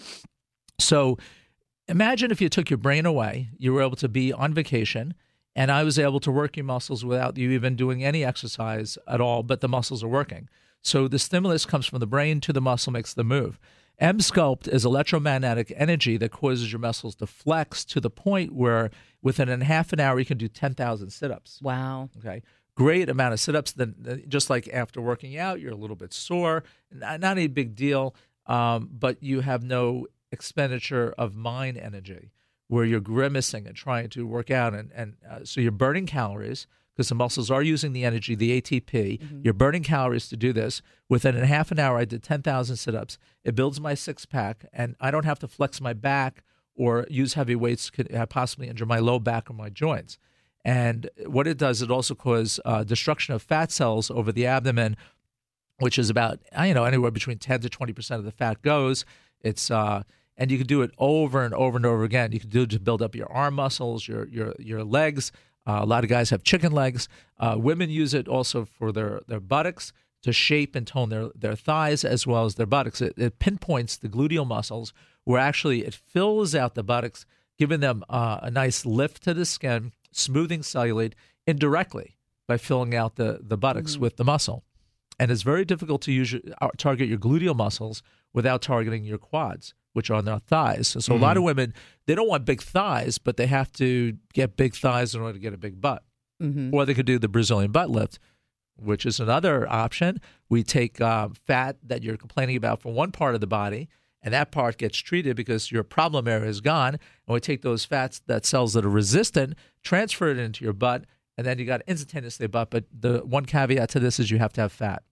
So 0.78 1.17
imagine 1.88 2.30
if 2.30 2.40
you 2.40 2.49
took 2.49 2.71
your 2.71 2.78
brain 2.78 3.07
away, 3.07 3.50
you 3.59 3.73
were 3.73 3.83
able 3.83 3.97
to 3.97 4.09
be 4.09 4.33
on 4.33 4.54
vacation, 4.54 5.14
and 5.57 5.71
I 5.71 5.83
was 5.85 5.99
able 5.99 6.21
to 6.21 6.30
work 6.30 6.57
your 6.57 6.64
muscles 6.64 7.04
without 7.04 7.37
you 7.37 7.50
even 7.50 7.76
doing 7.76 8.04
any 8.04 8.25
exercise 8.25 8.99
at 9.07 9.21
all, 9.21 9.42
but 9.42 9.61
the 9.61 9.68
muscles 9.68 10.04
are 10.04 10.09
working. 10.09 10.49
So 10.83 11.09
the 11.09 11.18
stimulus 11.18 11.66
comes 11.66 11.87
from 11.87 11.99
the 11.99 12.07
brain 12.07 12.40
to 12.42 12.52
the 12.52 12.61
muscle, 12.61 12.92
makes 12.92 13.12
the 13.14 13.25
move. 13.25 13.59
Emsculpt 14.00 14.68
is 14.68 14.85
electromagnetic 14.85 15.73
energy 15.76 16.16
that 16.18 16.30
causes 16.30 16.71
your 16.71 16.78
muscles 16.78 17.16
to 17.16 17.26
flex 17.26 17.85
to 17.87 18.00
the 18.00 18.11
point 18.11 18.54
where 18.54 18.90
within 19.23 19.49
a 19.49 19.64
half 19.64 19.92
an 19.92 19.99
hour 19.99 20.21
you 20.21 20.25
can 20.25 20.38
do 20.38 20.47
10,000 20.47 21.11
sit 21.11 21.33
ups. 21.33 21.61
wow. 21.61 22.09
Okay. 22.18 22.42
great 22.76 23.09
amount 23.09 23.33
of 23.33 23.40
sit-ups. 23.40 23.73
Then, 23.73 24.23
just 24.28 24.49
like 24.50 24.68
after 24.73 25.00
working 25.00 25.37
out, 25.37 25.61
you're 25.61 25.73
a 25.73 25.76
little 25.76 25.97
bit 25.97 26.12
sore. 26.12 26.62
Not, 26.92 27.18
not 27.18 27.38
a 27.38 27.49
big 27.49 27.75
deal, 27.75 28.14
um, 28.47 28.88
but 28.92 29.21
you 29.21 29.40
have 29.40 29.64
no 29.64 30.07
expenditure 30.30 31.14
of 31.16 31.35
mind 31.35 31.76
energy 31.78 32.30
where 32.68 32.85
you're 32.85 33.00
grimacing 33.00 33.66
and 33.66 33.75
trying 33.75 34.08
to 34.11 34.26
work 34.26 34.50
out, 34.50 34.75
and 34.75 34.90
and 34.94 35.16
uh, 35.28 35.40
so 35.44 35.61
you're 35.61 35.73
burning 35.73 36.06
calories 36.06 36.66
because 36.99 37.08
the 37.08 37.14
muscles 37.14 37.49
are 37.49 37.62
using 37.62 37.92
the 37.92 38.04
energy, 38.04 38.35
the 38.35 38.61
ATP. 38.61 38.90
Mm-hmm. 38.90 39.40
You're 39.44 39.54
burning 39.54 39.85
calories 39.85 40.28
to 40.28 40.37
do 40.37 40.52
this. 40.52 40.82
Within 41.08 41.37
a 41.37 41.47
half 41.47 41.70
an 41.70 41.78
hour, 41.78 41.97
I 41.97 42.04
did 42.04 42.25
10,000 42.25 42.76
sit 42.76 42.92
ups. 42.92 43.18
It 43.44 43.54
builds 43.54 43.80
my 43.80 43.94
six 43.94 44.26
pack, 44.26 44.66
and 44.73 44.97
I 45.00 45.12
don't 45.12 45.25
have 45.25 45.38
to 45.38 45.49
flex 45.49 45.80
my 45.80 45.92
back 45.92 46.42
or 46.75 47.06
use 47.08 47.35
heavy 47.35 47.54
weights, 47.54 47.88
could 47.88 48.08
possibly 48.30 48.66
injure 48.68 48.85
my 48.85 48.99
low 48.99 49.20
back 49.20 49.49
or 49.49 49.52
my 49.52 49.68
joints. 49.68 50.18
And 50.64 51.08
what 51.25 51.47
it 51.47 51.56
does, 51.56 51.82
it 51.82 51.90
also 51.90 52.16
causes 52.16 52.58
uh, 52.64 52.82
destruction 52.82 53.32
of 53.32 53.42
fat 53.42 53.70
cells 53.70 54.11
over 54.11 54.32
the 54.32 54.47
abdomen, 54.47 54.97
which 55.78 55.99
is 56.00 56.11
about 56.11 56.40
you 56.64 56.75
know 56.75 56.85
anywhere 56.85 57.12
between 57.12 57.38
10 57.38 57.61
to 57.61 57.68
20 57.68 57.92
percent 57.92 58.18
of 58.18 58.25
the 58.25 58.32
fat 58.32 58.61
goes. 58.62 59.04
It's 59.40 59.70
uh, 59.70 60.02
and 60.38 60.50
you 60.50 60.57
can 60.57 60.66
do 60.66 60.80
it 60.80 60.92
over 60.97 61.45
and 61.45 61.52
over 61.52 61.76
and 61.76 61.85
over 61.85 62.04
again. 62.04 62.33
You 62.33 62.40
can 62.40 62.49
do 62.49 62.62
it 62.62 62.71
to 62.71 62.80
build 62.80 63.02
up 63.02 63.14
your 63.14 63.30
arm 63.30 63.54
muscles, 63.54 64.09
your 64.09 64.26
your 64.28 64.54
your 64.59 64.83
legs, 64.85 65.33
uh, 65.68 65.80
a 65.83 65.87
lot 65.87 66.02
of 66.02 66.09
guys 66.09 66.30
have 66.30 66.42
chicken 66.42 66.73
legs. 66.73 67.09
Uh, 67.38 67.57
women 67.59 67.90
use 67.90 68.14
it 68.14 68.26
also 68.26 68.64
for 68.64 68.90
their, 68.90 69.21
their 69.28 69.38
buttocks 69.38 69.92
to 70.23 70.33
shape 70.33 70.75
and 70.75 70.87
tone 70.87 71.11
their, 71.11 71.28
their 71.35 71.54
thighs 71.54 72.04
as 72.04 72.26
well 72.26 72.47
as 72.47 72.54
their 72.54 72.66
buttocks. 72.66 73.02
It, 73.02 73.12
it 73.18 73.38
pinpoints 73.38 73.99
the 73.99 74.09
gluteal 74.09 74.47
muscles 74.47 74.95
where 75.25 75.38
actually 75.38 75.85
it 75.85 75.95
fills 75.95 76.54
out 76.54 76.75
the 76.75 76.83
buttocks, 76.83 77.26
giving 77.59 77.80
them 77.80 78.02
uh, 78.09 78.38
a 78.42 78.50
nice 78.50 78.87
lift 78.87 79.23
to 79.25 79.35
the 79.35 79.45
skin, 79.45 79.92
smoothing 80.11 80.61
cellulite 80.61 81.12
indirectly 81.47 82.16
by 82.47 82.57
filling 82.57 82.95
out 82.95 83.16
the, 83.16 83.40
the 83.42 83.59
buttocks 83.59 83.92
mm-hmm. 83.92 84.02
with 84.02 84.16
the 84.16 84.25
muscle. 84.25 84.64
And 85.21 85.30
it's 85.30 85.42
very 85.42 85.66
difficult 85.66 86.00
to 86.02 86.12
use 86.12 86.33
your, 86.33 86.40
uh, 86.62 86.71
target 86.78 87.09
your 87.09 87.18
gluteal 87.18 87.54
muscles 87.54 88.02
without 88.33 88.62
targeting 88.62 89.04
your 89.04 89.18
quads 89.18 89.75
which 89.92 90.11
are 90.11 90.14
on 90.14 90.25
their 90.25 90.38
thighs. 90.38 90.88
So, 90.88 91.00
so 91.00 91.12
mm-hmm. 91.12 91.23
a 91.23 91.26
lot 91.26 91.37
of 91.37 91.40
mm-hmm. 91.40 91.47
women 91.47 91.75
they 92.07 92.14
don't 92.14 92.28
want 92.28 92.47
big 92.47 92.62
thighs, 92.62 93.18
but 93.18 93.37
they 93.37 93.47
have 93.47 93.71
to 93.73 94.16
get 94.33 94.57
big 94.57 94.75
thighs 94.75 95.14
in 95.14 95.21
order 95.21 95.35
to 95.35 95.38
get 95.38 95.52
a 95.52 95.59
big 95.59 95.80
butt. 95.80 96.02
Mm-hmm. 96.42 96.73
Or 96.73 96.87
they 96.87 96.95
could 96.95 97.04
do 97.04 97.18
the 97.18 97.28
Brazilian 97.28 97.71
butt 97.71 97.90
lift, 97.90 98.18
which 98.76 99.04
is 99.04 99.21
another 99.21 99.71
option. 99.71 100.21
We 100.49 100.62
take 100.62 101.00
uh, 101.00 101.28
fat 101.47 101.76
that 101.83 102.02
you're 102.02 102.16
complaining 102.16 102.57
about 102.57 102.80
from 102.80 102.95
one 102.95 103.12
part 103.12 103.35
of 103.35 103.42
the 103.42 103.47
body, 103.47 103.88
and 104.23 104.33
that 104.33 104.50
part 104.50 104.78
gets 104.78 104.97
treated 104.99 105.37
because 105.37 105.71
your 105.71 105.83
problem 105.83 106.26
area 106.26 106.49
is 106.49 106.61
gone. 106.62 106.95
And 106.95 107.35
we 107.35 107.40
take 107.40 107.62
those 107.62 107.85
fats, 107.85 108.23
that 108.26 108.47
cells 108.47 108.73
that 108.73 108.87
are 108.87 108.90
resistant, 108.90 109.54
transfer 109.83 110.28
it 110.28 110.38
into 110.38 110.64
your 110.64 110.73
butt, 110.73 111.04
and 111.37 111.47
then 111.47 111.59
you 111.59 111.66
got 111.66 111.83
instantaneously 111.87 112.47
a 112.47 112.49
butt. 112.49 112.71
But 112.71 112.85
the 112.99 113.18
one 113.18 113.45
caveat 113.45 113.90
to 113.90 114.00
this 114.00 114.18
is 114.18 114.30
you 114.30 114.38
have 114.38 114.52
to 114.54 114.62
have 114.62 114.73
fat. 114.73 115.02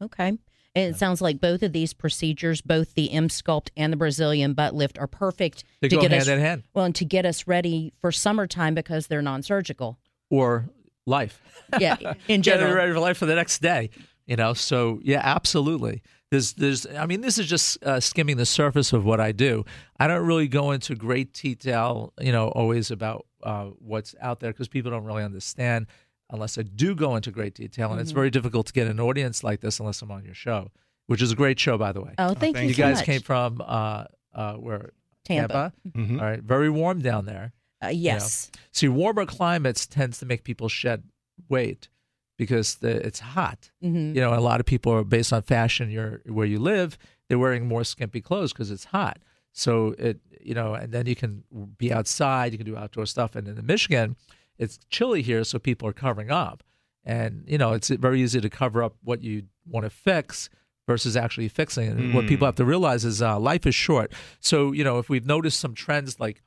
Okay. 0.00 0.38
It 0.78 0.96
sounds 0.96 1.20
like 1.20 1.40
both 1.40 1.62
of 1.62 1.72
these 1.72 1.92
procedures, 1.92 2.60
both 2.60 2.94
the 2.94 3.08
Emsculpt 3.08 3.70
and 3.76 3.92
the 3.92 3.96
Brazilian 3.96 4.54
butt 4.54 4.74
lift, 4.74 4.98
are 4.98 5.06
perfect 5.06 5.64
they 5.80 5.88
to 5.88 5.96
get 5.96 6.10
hand 6.10 6.22
us 6.22 6.28
in 6.28 6.40
hand. 6.40 6.62
well 6.74 6.84
and 6.84 6.94
to 6.94 7.04
get 7.04 7.26
us 7.26 7.46
ready 7.46 7.92
for 8.00 8.12
summertime 8.12 8.74
because 8.74 9.06
they're 9.06 9.22
non-surgical 9.22 9.98
or 10.30 10.68
life. 11.06 11.40
Yeah, 11.78 12.14
in 12.28 12.42
general, 12.42 12.68
get 12.68 12.76
ready 12.76 12.92
for 12.92 13.00
life 13.00 13.16
for 13.18 13.26
the 13.26 13.34
next 13.34 13.60
day. 13.60 13.90
You 14.26 14.36
know, 14.36 14.52
so 14.52 15.00
yeah, 15.02 15.20
absolutely. 15.22 16.02
There's, 16.30 16.52
there's, 16.52 16.86
I 16.86 17.06
mean, 17.06 17.22
this 17.22 17.38
is 17.38 17.46
just 17.46 17.82
uh, 17.82 18.00
skimming 18.00 18.36
the 18.36 18.44
surface 18.44 18.92
of 18.92 19.02
what 19.06 19.18
I 19.18 19.32
do. 19.32 19.64
I 19.98 20.06
don't 20.06 20.26
really 20.26 20.46
go 20.46 20.72
into 20.72 20.94
great 20.94 21.32
detail, 21.32 22.12
you 22.20 22.32
know, 22.32 22.48
always 22.48 22.90
about 22.90 23.24
uh, 23.42 23.68
what's 23.78 24.14
out 24.20 24.40
there 24.40 24.52
because 24.52 24.68
people 24.68 24.90
don't 24.90 25.04
really 25.04 25.24
understand 25.24 25.86
unless 26.30 26.58
I 26.58 26.62
do 26.62 26.94
go 26.94 27.16
into 27.16 27.30
great 27.30 27.54
detail. 27.54 27.86
And 27.86 27.94
mm-hmm. 27.94 28.02
it's 28.02 28.10
very 28.12 28.30
difficult 28.30 28.66
to 28.66 28.72
get 28.72 28.86
an 28.86 29.00
audience 29.00 29.42
like 29.42 29.60
this 29.60 29.80
unless 29.80 30.02
I'm 30.02 30.10
on 30.10 30.24
your 30.24 30.34
show, 30.34 30.70
which 31.06 31.22
is 31.22 31.32
a 31.32 31.36
great 31.36 31.58
show, 31.58 31.78
by 31.78 31.92
the 31.92 32.00
way. 32.00 32.14
Oh, 32.18 32.34
thank 32.34 32.56
oh, 32.56 32.60
you. 32.60 32.68
You 32.68 32.74
guys 32.74 32.96
much. 32.96 33.06
came 33.06 33.20
from 33.20 33.62
uh, 33.64 34.04
uh, 34.34 34.54
where? 34.54 34.92
Tampa. 35.24 35.72
Tampa? 35.84 35.98
Mm-hmm. 35.98 36.20
All 36.20 36.26
right. 36.26 36.42
Very 36.42 36.70
warm 36.70 37.00
down 37.00 37.26
there. 37.26 37.52
Uh, 37.82 37.88
yes. 37.88 38.50
You 38.52 38.58
know? 38.58 38.64
See, 38.72 38.88
warmer 38.88 39.26
climates 39.26 39.86
tends 39.86 40.18
to 40.18 40.26
make 40.26 40.44
people 40.44 40.68
shed 40.68 41.04
weight 41.48 41.88
because 42.36 42.76
the, 42.76 43.04
it's 43.06 43.20
hot. 43.20 43.70
Mm-hmm. 43.82 44.14
You 44.14 44.20
know, 44.20 44.34
a 44.34 44.40
lot 44.40 44.60
of 44.60 44.66
people 44.66 44.92
are 44.92 45.04
based 45.04 45.32
on 45.32 45.42
fashion. 45.42 45.90
You're 45.90 46.22
where 46.26 46.46
you 46.46 46.58
live. 46.58 46.98
They're 47.28 47.38
wearing 47.38 47.66
more 47.66 47.84
skimpy 47.84 48.20
clothes 48.20 48.52
because 48.52 48.70
it's 48.70 48.86
hot. 48.86 49.18
So 49.52 49.94
it, 49.98 50.20
you 50.40 50.54
know, 50.54 50.74
and 50.74 50.92
then 50.92 51.06
you 51.06 51.16
can 51.16 51.44
be 51.76 51.92
outside. 51.92 52.52
You 52.52 52.58
can 52.58 52.66
do 52.66 52.76
outdoor 52.76 53.06
stuff. 53.06 53.34
And 53.34 53.48
in 53.48 53.66
Michigan, 53.66 54.16
it's 54.58 54.78
chilly 54.90 55.22
here, 55.22 55.44
so 55.44 55.58
people 55.58 55.88
are 55.88 55.92
covering 55.92 56.30
up. 56.30 56.62
And, 57.04 57.44
you 57.46 57.58
know, 57.58 57.72
it's 57.72 57.88
very 57.88 58.20
easy 58.20 58.40
to 58.40 58.50
cover 58.50 58.82
up 58.82 58.96
what 59.02 59.22
you 59.22 59.44
want 59.66 59.84
to 59.84 59.90
fix 59.90 60.50
versus 60.86 61.16
actually 61.16 61.48
fixing 61.48 61.88
it. 61.88 61.96
Mm. 61.96 62.14
What 62.14 62.26
people 62.26 62.46
hmm. 62.46 62.48
have 62.48 62.54
to 62.56 62.64
realize 62.64 63.04
is 63.04 63.20
uh, 63.22 63.38
life 63.38 63.66
is 63.66 63.74
short. 63.74 64.12
So, 64.40 64.72
you 64.72 64.82
know, 64.82 64.98
if 64.98 65.08
we've 65.08 65.26
noticed 65.26 65.60
some 65.60 65.74
trends 65.74 66.18
like 66.18 66.42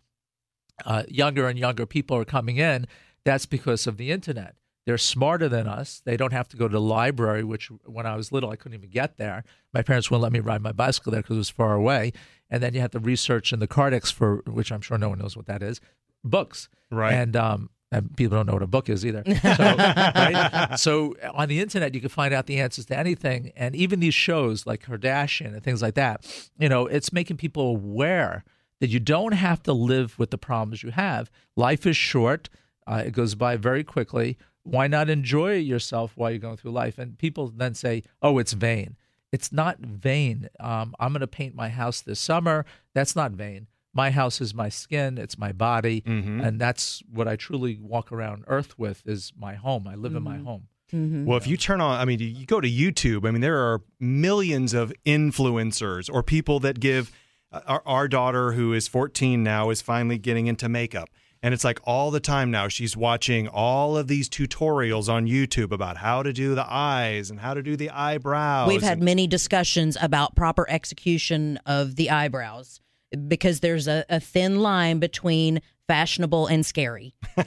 uh, 0.85 1.03
younger 1.07 1.47
and 1.47 1.57
younger 1.57 1.85
people 1.85 2.17
are 2.17 2.25
coming 2.25 2.57
in, 2.57 2.87
that's 3.23 3.45
because 3.45 3.85
of 3.87 3.97
the 3.97 4.11
internet. 4.11 4.55
They're 4.85 4.97
smarter 4.97 5.47
than 5.47 5.67
us. 5.67 6.01
They 6.05 6.17
don't 6.17 6.33
have 6.33 6.49
to 6.49 6.57
go 6.57 6.67
to 6.67 6.71
the 6.71 6.81
library, 6.81 7.43
which 7.43 7.69
when 7.85 8.07
I 8.07 8.15
was 8.15 8.31
little, 8.31 8.49
I 8.49 8.55
couldn't 8.55 8.77
even 8.77 8.89
get 8.89 9.17
there. 9.17 9.43
My 9.73 9.83
parents 9.83 10.09
wouldn't 10.09 10.23
let 10.23 10.31
me 10.31 10.39
ride 10.39 10.61
my 10.61 10.71
bicycle 10.71 11.11
there 11.11 11.21
because 11.21 11.35
it 11.35 11.39
was 11.39 11.49
far 11.51 11.73
away. 11.73 12.11
And 12.49 12.63
then 12.63 12.73
you 12.73 12.81
have 12.81 12.91
to 12.91 12.99
research 12.99 13.53
in 13.53 13.59
the 13.59 13.67
Cardex 13.67 14.11
for, 14.11 14.37
which 14.47 14.71
I'm 14.71 14.81
sure 14.81 14.97
no 14.97 15.09
one 15.09 15.19
knows 15.19 15.37
what 15.37 15.45
that 15.45 15.61
is, 15.61 15.79
books. 16.23 16.67
Right. 16.89 17.13
And 17.13 17.35
um, 17.35 17.69
and 17.91 18.15
people 18.15 18.37
don't 18.37 18.47
know 18.47 18.53
what 18.53 18.63
a 18.63 18.67
book 18.67 18.89
is 18.89 19.05
either. 19.05 19.23
So, 19.41 19.63
right? 19.75 20.75
so 20.77 21.15
on 21.33 21.49
the 21.49 21.59
internet, 21.59 21.93
you 21.93 21.99
can 21.99 22.09
find 22.09 22.33
out 22.33 22.45
the 22.45 22.59
answers 22.59 22.85
to 22.85 22.97
anything, 22.97 23.51
and 23.55 23.75
even 23.75 23.99
these 23.99 24.13
shows 24.13 24.65
like 24.65 24.85
Kardashian 24.85 25.53
and 25.53 25.63
things 25.63 25.81
like 25.81 25.95
that. 25.95 26.25
You 26.57 26.69
know, 26.69 26.85
it's 26.87 27.11
making 27.11 27.37
people 27.37 27.69
aware 27.69 28.43
that 28.79 28.89
you 28.89 28.99
don't 28.99 29.33
have 29.33 29.61
to 29.63 29.73
live 29.73 30.17
with 30.17 30.31
the 30.31 30.37
problems 30.37 30.83
you 30.83 30.91
have. 30.91 31.29
Life 31.55 31.85
is 31.85 31.97
short; 31.97 32.49
uh, 32.87 33.03
it 33.05 33.11
goes 33.11 33.35
by 33.35 33.57
very 33.57 33.83
quickly. 33.83 34.37
Why 34.63 34.87
not 34.87 35.09
enjoy 35.09 35.55
yourself 35.55 36.13
while 36.15 36.29
you're 36.29 36.39
going 36.39 36.57
through 36.57 36.71
life? 36.71 36.97
And 36.97 37.17
people 37.17 37.49
then 37.49 37.73
say, 37.73 38.03
"Oh, 38.21 38.37
it's 38.37 38.53
vain." 38.53 38.95
It's 39.31 39.53
not 39.53 39.79
vain. 39.79 40.49
Um, 40.59 40.93
I'm 40.99 41.13
going 41.13 41.21
to 41.21 41.27
paint 41.27 41.55
my 41.55 41.69
house 41.69 42.01
this 42.01 42.19
summer. 42.19 42.65
That's 42.93 43.15
not 43.15 43.31
vain 43.31 43.67
my 43.93 44.11
house 44.11 44.41
is 44.41 44.53
my 44.53 44.69
skin 44.69 45.17
it's 45.17 45.37
my 45.37 45.51
body 45.51 46.01
mm-hmm. 46.01 46.41
and 46.41 46.59
that's 46.59 47.01
what 47.11 47.27
i 47.27 47.35
truly 47.35 47.77
walk 47.81 48.11
around 48.11 48.43
earth 48.47 48.77
with 48.77 49.01
is 49.05 49.33
my 49.37 49.55
home 49.55 49.87
i 49.87 49.95
live 49.95 50.11
mm-hmm. 50.11 50.17
in 50.17 50.23
my 50.23 50.35
mm-hmm. 50.35 50.45
home 50.45 50.67
mm-hmm. 50.93 51.25
well 51.25 51.37
if 51.37 51.47
you 51.47 51.57
turn 51.57 51.81
on 51.81 51.99
i 51.99 52.05
mean 52.05 52.19
you 52.19 52.45
go 52.45 52.61
to 52.61 52.69
youtube 52.69 53.27
i 53.27 53.31
mean 53.31 53.41
there 53.41 53.59
are 53.59 53.81
millions 53.99 54.73
of 54.73 54.93
influencers 55.05 56.09
or 56.11 56.23
people 56.23 56.59
that 56.59 56.79
give 56.79 57.11
uh, 57.51 57.61
our, 57.67 57.83
our 57.85 58.07
daughter 58.07 58.53
who 58.53 58.73
is 58.73 58.87
14 58.87 59.43
now 59.43 59.69
is 59.69 59.81
finally 59.81 60.17
getting 60.17 60.47
into 60.47 60.69
makeup 60.69 61.09
and 61.43 61.55
it's 61.55 61.63
like 61.63 61.79
all 61.85 62.11
the 62.11 62.19
time 62.19 62.51
now 62.51 62.67
she's 62.67 62.95
watching 62.95 63.47
all 63.47 63.97
of 63.97 64.07
these 64.07 64.29
tutorials 64.29 65.09
on 65.09 65.25
YouTube 65.25 65.71
about 65.71 65.97
how 65.97 66.21
to 66.21 66.31
do 66.31 66.53
the 66.53 66.65
eyes 66.71 67.31
and 67.31 67.39
how 67.39 67.55
to 67.55 67.63
do 67.63 67.75
the 67.75 67.89
eyebrows. 67.89 68.67
We've 68.67 68.83
had 68.83 69.01
many 69.01 69.25
discussions 69.25 69.97
about 69.99 70.35
proper 70.35 70.69
execution 70.69 71.57
of 71.65 71.95
the 71.95 72.11
eyebrows 72.11 72.79
because 73.27 73.59
there's 73.59 73.87
a, 73.87 74.05
a 74.09 74.19
thin 74.19 74.59
line 74.59 74.99
between 74.99 75.61
fashionable 75.87 76.47
and 76.47 76.65
scary. 76.65 77.13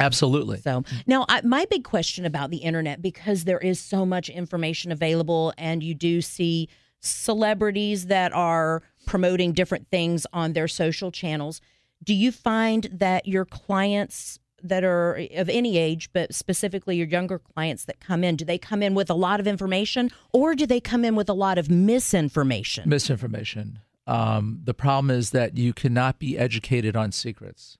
Absolutely. 0.00 0.58
So 0.58 0.82
now, 1.06 1.24
I, 1.28 1.42
my 1.42 1.66
big 1.70 1.84
question 1.84 2.24
about 2.24 2.50
the 2.50 2.58
internet, 2.58 3.00
because 3.00 3.44
there 3.44 3.58
is 3.58 3.78
so 3.78 4.04
much 4.04 4.28
information 4.28 4.90
available, 4.90 5.52
and 5.56 5.82
you 5.82 5.94
do 5.94 6.20
see 6.20 6.68
celebrities 7.00 8.06
that 8.06 8.32
are 8.32 8.82
promoting 9.06 9.52
different 9.52 9.88
things 9.90 10.26
on 10.32 10.54
their 10.54 10.66
social 10.66 11.12
channels. 11.12 11.60
Do 12.02 12.14
you 12.14 12.32
find 12.32 12.88
that 12.92 13.26
your 13.26 13.44
clients 13.44 14.38
that 14.62 14.82
are 14.82 15.20
of 15.36 15.48
any 15.50 15.76
age, 15.76 16.10
but 16.12 16.34
specifically 16.34 16.96
your 16.96 17.06
younger 17.06 17.38
clients 17.38 17.84
that 17.84 18.00
come 18.00 18.24
in, 18.24 18.36
do 18.36 18.44
they 18.44 18.58
come 18.58 18.82
in 18.82 18.94
with 18.94 19.10
a 19.10 19.14
lot 19.14 19.38
of 19.38 19.46
information 19.46 20.10
or 20.32 20.54
do 20.54 20.66
they 20.66 20.80
come 20.80 21.04
in 21.04 21.14
with 21.14 21.28
a 21.28 21.34
lot 21.34 21.58
of 21.58 21.70
misinformation? 21.70 22.88
Misinformation. 22.88 23.78
Um, 24.06 24.60
the 24.64 24.74
problem 24.74 25.10
is 25.10 25.30
that 25.30 25.56
you 25.56 25.72
cannot 25.72 26.18
be 26.18 26.38
educated 26.38 26.96
on 26.96 27.12
secrets. 27.12 27.78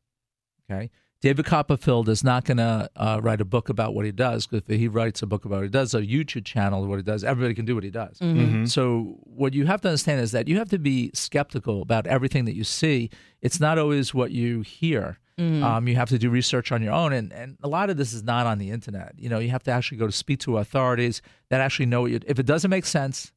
Okay. 0.70 0.90
David 1.24 1.46
Copperfield 1.46 2.10
is 2.10 2.22
not 2.22 2.44
going 2.44 2.58
to 2.58 2.90
uh, 2.96 3.18
write 3.22 3.40
a 3.40 3.46
book 3.46 3.70
about 3.70 3.94
what 3.94 4.04
he 4.04 4.12
does 4.12 4.46
because 4.46 4.68
if 4.68 4.78
he 4.78 4.88
writes 4.88 5.22
a 5.22 5.26
book 5.26 5.46
about 5.46 5.56
what 5.56 5.62
he 5.62 5.70
does, 5.70 5.94
a 5.94 6.02
YouTube 6.02 6.44
channel 6.44 6.86
what 6.86 6.98
he 6.98 7.02
does, 7.02 7.24
everybody 7.24 7.54
can 7.54 7.64
do 7.64 7.74
what 7.74 7.82
he 7.82 7.88
does. 7.88 8.18
Mm-hmm. 8.18 8.40
Mm-hmm. 8.40 8.64
So 8.66 9.16
what 9.22 9.54
you 9.54 9.64
have 9.64 9.80
to 9.82 9.88
understand 9.88 10.20
is 10.20 10.32
that 10.32 10.48
you 10.48 10.58
have 10.58 10.68
to 10.68 10.78
be 10.78 11.10
skeptical 11.14 11.80
about 11.80 12.06
everything 12.06 12.44
that 12.44 12.54
you 12.54 12.62
see. 12.62 13.08
It's 13.40 13.58
not 13.58 13.78
always 13.78 14.12
what 14.12 14.32
you 14.32 14.60
hear. 14.60 15.18
Mm-hmm. 15.38 15.64
Um, 15.64 15.88
you 15.88 15.96
have 15.96 16.10
to 16.10 16.18
do 16.18 16.28
research 16.28 16.70
on 16.70 16.82
your 16.82 16.92
own, 16.92 17.14
and, 17.14 17.32
and 17.32 17.56
a 17.62 17.68
lot 17.68 17.88
of 17.88 17.96
this 17.96 18.12
is 18.12 18.22
not 18.22 18.46
on 18.46 18.58
the 18.58 18.70
internet. 18.70 19.14
You 19.16 19.30
know, 19.30 19.38
you 19.38 19.48
have 19.48 19.62
to 19.62 19.70
actually 19.70 19.96
go 19.96 20.06
to 20.06 20.12
speak 20.12 20.40
to 20.40 20.58
authorities 20.58 21.22
that 21.48 21.62
actually 21.62 21.86
know 21.86 22.02
what 22.02 22.10
you. 22.10 22.20
If 22.26 22.38
it 22.38 22.44
doesn't 22.44 22.70
make 22.70 22.84
sense, 22.84 23.32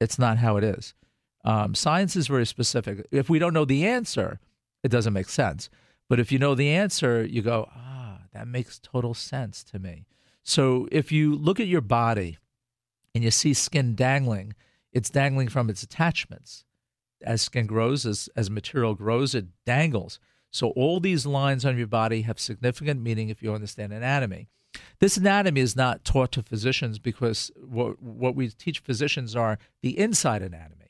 it's 0.00 0.18
not 0.18 0.38
how 0.38 0.56
it 0.56 0.64
is. 0.64 0.94
Um, 1.44 1.74
science 1.74 2.16
is 2.16 2.26
very 2.26 2.46
specific. 2.46 3.06
If 3.10 3.28
we 3.28 3.38
don't 3.38 3.54
know 3.54 3.64
the 3.64 3.86
answer, 3.86 4.40
it 4.82 4.90
doesn't 4.90 5.12
make 5.12 5.28
sense. 5.28 5.70
But 6.08 6.20
if 6.20 6.32
you 6.32 6.38
know 6.38 6.54
the 6.54 6.70
answer, 6.70 7.24
you 7.24 7.42
go, 7.42 7.68
ah, 7.74 8.20
that 8.32 8.48
makes 8.48 8.78
total 8.78 9.14
sense 9.14 9.62
to 9.64 9.78
me. 9.78 10.06
So 10.42 10.88
if 10.90 11.12
you 11.12 11.34
look 11.34 11.60
at 11.60 11.66
your 11.66 11.80
body 11.82 12.38
and 13.14 13.22
you 13.22 13.30
see 13.30 13.52
skin 13.52 13.94
dangling, 13.94 14.54
it's 14.92 15.10
dangling 15.10 15.48
from 15.48 15.68
its 15.68 15.82
attachments. 15.82 16.64
As 17.22 17.42
skin 17.42 17.66
grows, 17.66 18.06
as, 18.06 18.28
as 18.36 18.48
material 18.48 18.94
grows, 18.94 19.34
it 19.34 19.46
dangles. 19.66 20.18
So 20.50 20.70
all 20.70 21.00
these 21.00 21.26
lines 21.26 21.64
on 21.64 21.76
your 21.76 21.86
body 21.86 22.22
have 22.22 22.40
significant 22.40 23.02
meaning 23.02 23.28
if 23.28 23.42
you 23.42 23.52
understand 23.52 23.92
anatomy. 23.92 24.48
This 25.00 25.16
anatomy 25.16 25.60
is 25.60 25.76
not 25.76 26.04
taught 26.04 26.32
to 26.32 26.42
physicians 26.42 26.98
because 26.98 27.50
what, 27.56 28.00
what 28.02 28.34
we 28.34 28.48
teach 28.48 28.80
physicians 28.80 29.36
are 29.36 29.58
the 29.82 29.98
inside 29.98 30.42
anatomy. 30.42 30.87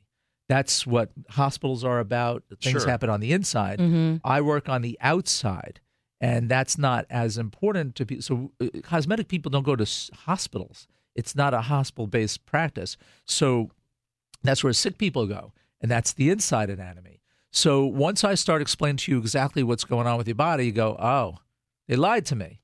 That's 0.49 0.87
what 0.87 1.11
hospitals 1.31 1.85
are 1.85 2.01
about. 2.01 2.43
Things 2.63 2.83
Sure. 2.83 2.91
happen 2.91 3.11
on 3.11 3.21
the 3.21 3.33
inside. 3.33 3.81
I 4.25 4.41
work 4.41 4.69
on 4.69 4.83
the 4.83 4.97
outside, 5.01 5.81
and 6.21 6.49
that's 6.49 6.79
not 6.79 7.05
as 7.11 7.37
important 7.37 7.95
to 7.97 8.07
people. 8.07 8.23
So, 8.23 8.53
uh, 8.61 8.69
cosmetic 8.83 9.29
people 9.29 9.51
don't 9.51 9.63
go 9.65 9.77
to 9.77 9.83
s- 9.83 10.11
hospitals. 10.25 10.87
It's 11.15 11.35
not 11.35 11.53
a 11.53 11.63
hospital-based 11.63 12.47
practice. 12.47 12.97
So, 13.25 13.71
that's 14.43 14.63
where 14.65 14.73
sick 14.73 14.99
people 14.99 15.27
go, 15.27 15.53
and 15.81 15.91
that's 15.91 16.13
the 16.15 16.31
inside 16.31 16.71
anatomy. 16.71 17.21
So, 17.51 17.85
once 17.85 18.25
I 18.25 18.35
start 18.35 18.63
explaining 18.63 18.99
to 18.99 19.13
you 19.13 19.19
exactly 19.19 19.63
what's 19.63 19.85
going 19.85 20.07
on 20.07 20.17
with 20.17 20.29
your 20.29 20.35
body, 20.37 20.67
you 20.67 20.73
go, 20.73 20.97
"Oh, 20.99 21.39
they 21.89 21.97
lied 21.97 22.25
to 22.27 22.37
me." 22.37 22.61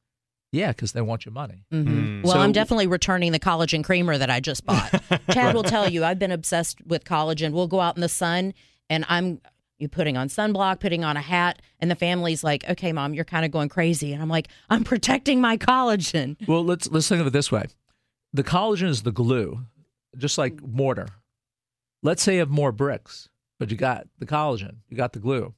Yeah, 0.54 0.68
because 0.68 0.92
they 0.92 1.00
want 1.02 1.24
your 1.26 1.32
money. 1.32 1.64
Mhm. 1.72 2.22
Well, 2.22 2.34
So- 2.34 2.38
I'm 2.40 2.52
definitely 2.52 2.86
returning 2.86 3.32
the 3.32 3.40
collagen 3.40 3.82
creamer 3.82 4.16
that 4.16 4.30
I 4.30 4.40
just 4.40 4.64
bought. 4.66 4.90
Chadd 5.30 5.54
will 5.54 5.62
tell 5.64 5.88
you 5.88 6.04
I've 6.04 6.18
been 6.18 6.30
obsessed 6.32 6.80
with 6.86 7.04
collagen. 7.04 7.52
We'll 7.52 7.66
go 7.68 7.80
out 7.80 7.96
in 7.96 8.00
the 8.00 8.08
sun 8.08 8.54
and 8.88 9.04
I'm 9.08 9.40
you 9.78 9.88
putting 9.88 10.16
on 10.16 10.28
sunblock, 10.28 10.78
putting 10.78 11.02
on 11.02 11.16
a 11.16 11.20
hat, 11.20 11.60
and 11.80 11.90
the 11.90 11.96
family's 11.96 12.44
like, 12.44 12.64
"Okay, 12.70 12.92
mom, 12.92 13.12
you're 13.12 13.24
kind 13.24 13.44
of 13.44 13.50
going 13.50 13.68
crazy." 13.68 14.12
And 14.12 14.22
I'm 14.22 14.28
like, 14.28 14.46
"I'm 14.70 14.84
protecting 14.84 15.40
my 15.40 15.56
collagen." 15.56 16.36
Well, 16.46 16.64
let's 16.64 16.88
let's 16.92 17.08
think 17.08 17.20
of 17.20 17.26
it 17.26 17.32
this 17.32 17.50
way: 17.50 17.64
the 18.32 18.44
collagen 18.44 18.88
is 18.88 19.02
the 19.02 19.10
glue, 19.10 19.66
just 20.16 20.38
like 20.38 20.62
mortar. 20.62 21.08
Let's 22.02 22.22
say 22.22 22.34
you 22.34 22.38
have 22.40 22.50
more 22.50 22.70
bricks, 22.70 23.28
but 23.58 23.70
you 23.72 23.76
got 23.76 24.06
the 24.18 24.26
collagen, 24.26 24.76
you 24.88 24.96
got 24.96 25.12
the 25.12 25.18
glue. 25.18 25.54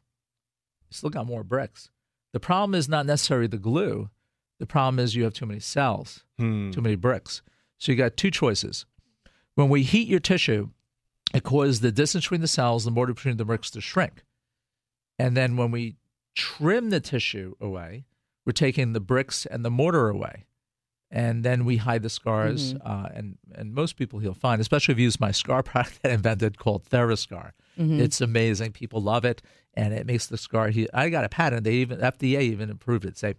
You 0.88 0.93
still 0.93 1.11
got 1.11 1.26
more 1.26 1.45
bricks. 1.45 1.91
The 2.33 2.41
problem 2.41 2.75
is 2.75 2.88
not 2.88 3.05
necessarily 3.05 3.49
the 3.49 3.59
glue. 3.59 4.09
The 4.59 4.67
problem 4.67 4.99
is 4.99 5.15
you 5.15 5.25
have 5.25 5.35
too 5.35 5.47
many 5.47 5.61
cells, 5.61 6.25
Hmm. 6.39 6.71
too 6.71 6.81
many 6.81 6.97
bricks. 6.97 7.43
So 7.79 7.93
you 7.93 7.99
got 7.99 8.17
two 8.17 8.31
choices. 8.31 8.87
When 9.55 9.69
we 9.69 9.83
heat 9.83 10.09
your 10.09 10.21
tissue, 10.21 10.71
it 11.35 11.43
causes 11.43 11.81
the 11.81 11.93
distance 11.93 12.25
between 12.25 12.41
the 12.41 12.49
cells, 12.49 12.85
the 12.85 12.91
mortar 12.91 13.13
between 13.15 13.37
the 13.37 13.45
bricks 13.45 13.71
to 13.73 13.81
shrink. 13.81 14.25
And 15.19 15.37
then 15.37 15.57
when 15.57 15.71
we 15.71 15.97
trim 16.35 16.91
the 16.91 17.01
tissue 17.01 17.55
away, 17.61 18.05
we're 18.45 18.53
taking 18.53 18.93
the 18.93 19.01
bricks 19.01 19.45
and 19.47 19.65
the 19.65 19.71
mortar 19.71 20.09
away. 20.09 20.45
And 21.11 21.45
then 21.45 21.65
we 21.65 21.77
hide 21.77 22.03
the 22.03 22.11
scars, 22.11 22.75
uh, 22.85 23.09
and 23.15 23.39
and 23.55 23.73
most 23.73 23.97
people 23.97 24.19
heal 24.19 24.35
fine. 24.35 24.59
Especially 24.61 24.93
if 24.93 24.99
you 24.99 25.05
use 25.05 25.21
my 25.21 25.31
scar 25.31 25.63
product 25.71 26.03
that 26.03 26.11
I 26.11 26.15
invented 26.15 26.59
called 26.59 26.85
Therascar. 26.85 27.53
It's 28.01 28.21
amazing. 28.21 28.73
People 28.73 29.01
love 29.01 29.25
it, 29.25 29.41
and 29.75 29.95
it 29.95 30.05
makes 30.07 30.27
the 30.27 30.37
scar. 30.37 30.69
Heal. 30.71 30.89
I 30.93 31.09
got 31.11 31.25
a 31.25 31.29
patent. 31.29 31.63
They 31.65 31.75
even 31.75 32.01
FDA 32.01 32.41
even 32.41 32.71
approved 32.71 33.05
it. 33.05 33.17
Say, 33.17 33.35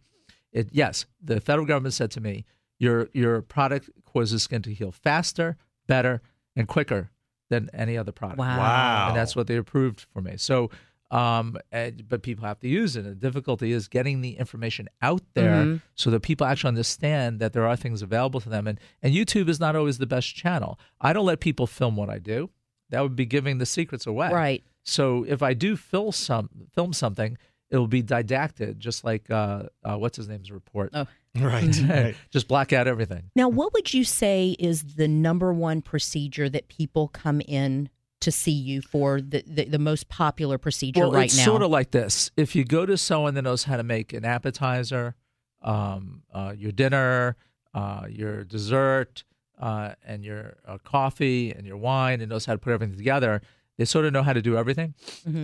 it 0.58 0.70
yes. 0.72 1.06
The 1.24 1.40
federal 1.40 1.66
government 1.68 1.94
said 1.94 2.12
to 2.12 2.22
me, 2.22 2.46
your 2.80 3.10
your 3.14 3.42
product 3.42 3.90
causes 4.06 4.44
skin 4.44 4.62
to 4.64 4.74
heal 4.74 4.92
faster, 4.92 5.58
better, 5.88 6.22
and 6.56 6.68
quicker 6.68 7.12
than 7.50 7.70
any 7.74 7.98
other 7.98 8.12
product. 8.12 8.40
Wow. 8.40 8.58
Wow. 8.58 9.08
And 9.10 9.18
that's 9.18 9.36
what 9.36 9.48
they 9.48 9.56
approved 9.56 10.06
for 10.14 10.22
me. 10.22 10.34
So, 10.38 10.70
um, 11.12 11.58
and- 11.72 12.08
but 12.10 12.22
people 12.22 12.46
have 12.46 12.60
to 12.60 12.68
use 12.68 12.98
it. 12.98 13.06
And 13.06 13.12
the 13.16 13.28
difficulty 13.28 13.72
is 13.72 13.88
getting 13.88 14.20
the 14.22 14.32
information 14.38 14.90
out 15.02 15.22
there 15.34 15.80
so 15.96 16.10
that 16.12 16.22
people 16.22 16.46
actually 16.46 16.68
understand 16.70 17.40
that 17.40 17.54
there 17.54 17.66
are 17.66 17.78
things 17.78 18.02
available 18.02 18.42
to 18.42 18.50
them. 18.50 18.68
And 18.68 18.80
and 19.02 19.14
YouTube 19.14 19.48
is 19.50 19.60
not 19.60 19.76
always 19.76 19.98
the 19.98 20.06
best 20.08 20.36
channel. 20.36 20.78
I 21.00 21.14
don't 21.14 21.26
let 21.26 21.40
people 21.40 21.68
film 21.68 21.96
what 21.96 22.10
I 22.10 22.20
do. 22.20 22.50
That 22.90 23.02
would 23.02 23.16
be 23.16 23.26
giving 23.26 23.58
the 23.60 23.66
secrets 23.66 24.06
away. 24.08 24.30
Right. 24.32 24.64
So 24.84 25.24
if 25.28 25.42
I 25.42 25.54
do 25.54 25.76
film 25.76 26.12
some 26.12 26.50
film 26.76 26.94
something, 26.94 27.38
it 27.70 27.78
will 27.78 27.88
be 27.88 28.02
didacted, 28.02 28.80
just 28.80 29.04
like 29.04 29.30
uh, 29.30 29.64
uh, 29.84 29.98
what's 29.98 30.18
his 30.18 30.28
name's 30.28 30.52
report. 30.52 30.92
Oh. 30.94 31.06
Right. 31.36 31.76
right. 31.90 32.16
just 32.32 32.48
black 32.48 32.74
out 32.74 32.88
everything. 32.88 33.30
Now, 33.36 33.50
what 33.50 33.74
would 33.74 33.94
you 33.94 34.04
say 34.04 34.56
is 34.60 34.96
the 34.96 35.08
number 35.08 35.54
one 35.54 35.82
procedure 35.82 36.50
that 36.50 36.68
people 36.68 37.10
come 37.10 37.42
in 37.42 37.90
to 38.20 38.32
see 38.32 38.52
you 38.52 38.82
for 38.82 39.22
the 39.22 39.44
the, 39.46 39.66
the 39.66 39.80
most 39.80 40.10
popular 40.10 40.58
procedure 40.58 41.02
well, 41.02 41.12
right 41.12 41.26
it's 41.26 41.38
now? 41.38 41.46
sort 41.46 41.62
of 41.62 41.70
like 41.70 41.92
this. 41.92 42.32
If 42.38 42.56
you 42.56 42.64
go 42.64 42.86
to 42.86 42.98
someone 42.98 43.34
that 43.36 43.44
knows 43.44 43.66
how 43.66 43.78
to 43.78 43.84
make 43.84 44.14
an 44.14 44.26
appetizer, 44.26 45.16
um, 45.62 46.24
uh, 46.34 46.54
your 46.58 46.72
dinner, 46.72 47.36
uh, 47.74 48.06
your 48.10 48.44
dessert, 48.44 49.24
uh, 49.60 49.94
and 50.06 50.24
your 50.24 50.58
uh, 50.68 50.78
coffee 50.84 51.52
and 51.52 51.66
your 51.66 51.78
wine, 51.78 52.22
and 52.22 52.30
knows 52.30 52.46
how 52.46 52.54
to 52.54 52.60
put 52.60 52.74
everything 52.74 52.98
together, 52.98 53.42
they 53.78 53.86
sort 53.86 54.06
of 54.06 54.14
know 54.14 54.24
how 54.24 54.34
to 54.34 54.42
do 54.42 54.58
everything. 54.58 54.94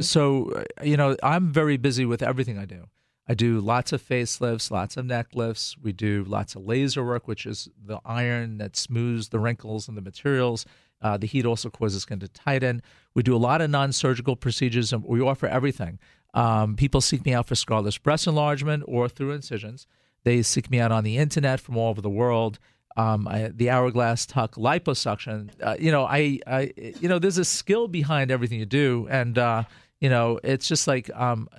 So, 0.02 0.52
uh, 0.52 0.64
you 0.84 0.98
know, 0.98 1.16
I'm 1.22 1.52
very 1.52 1.78
busy 1.78 2.06
with 2.06 2.22
everything 2.22 2.58
I 2.58 2.66
do. 2.66 2.86
I 3.28 3.36
do 3.36 3.60
lots 3.62 3.94
of 3.94 4.02
facelifts, 4.02 4.70
lots 4.70 4.98
of 4.98 5.06
neck 5.06 5.28
lifts. 5.34 5.78
We 5.82 5.94
do 5.94 6.26
lots 6.26 6.56
of 6.56 6.66
laser 6.66 7.06
work, 7.06 7.28
which 7.28 7.46
is 7.46 7.70
the 7.86 8.00
iron 8.06 8.58
that 8.58 8.76
smooths 8.76 9.30
the 9.30 9.40
wrinkles 9.40 9.88
and 9.88 9.96
the 9.96 10.02
materials. 10.02 10.66
Uh, 11.02 11.18
the 11.18 11.28
heat 11.28 11.46
also 11.46 11.70
causes 11.70 12.02
skin 12.04 12.20
to 12.20 12.28
tighten. 12.28 12.82
We 13.14 13.24
do 13.24 13.36
a 13.36 13.38
lot 13.38 13.62
of 13.62 13.70
non-surgical 13.70 14.36
procedures, 14.36 14.92
and 14.92 15.04
we 15.04 15.22
offer 15.22 15.48
everything. 15.48 16.00
Um, 16.34 16.76
people 16.76 17.02
seek 17.02 17.26
me 17.26 17.34
out 17.34 17.48
for 17.48 17.56
scarless 17.56 18.02
breast 18.02 18.26
enlargement 18.28 18.84
or 18.88 19.08
through 19.08 19.32
incisions. 19.32 19.86
They 20.24 20.42
seek 20.42 20.70
me 20.72 20.80
out 20.80 20.92
on 20.92 21.04
the 21.04 21.18
internet 21.18 21.60
from 21.60 21.78
all 21.78 21.90
over 21.90 22.02
the 22.02 22.10
world. 22.10 22.58
Um, 22.96 23.28
I, 23.28 23.52
the 23.54 23.70
hourglass 23.72 24.26
tuck 24.26 24.56
liposuction. 24.56 25.50
Uh, 25.62 25.76
you 25.80 25.92
know, 25.92 26.06
I, 26.06 26.40
I, 26.46 26.72
you 26.78 27.10
know, 27.10 27.18
there's 27.18 27.40
a 27.40 27.46
skill 27.46 27.88
behind 27.88 28.30
everything 28.30 28.60
you 28.60 28.68
do, 28.68 29.08
and 29.10 29.38
uh, 29.38 29.64
you 30.00 30.10
know, 30.10 30.40
it's 30.44 30.68
just 30.68 30.88
like, 30.88 31.10
um, 31.16 31.50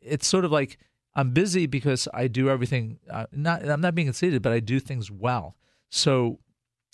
it's 0.00 0.26
sort 0.26 0.44
of 0.44 0.52
like 0.52 0.78
I'm 1.16 1.30
busy 1.30 1.66
because 1.66 2.08
I 2.12 2.28
do 2.28 2.48
everything. 2.48 2.98
Uh, 3.10 3.26
not, 3.32 3.68
I'm 3.68 3.80
not 3.80 3.94
being 3.94 4.06
conceited, 4.06 4.42
but 4.42 4.52
I 4.52 4.60
do 4.60 4.80
things 4.80 5.10
well. 5.10 5.56
So 5.90 6.38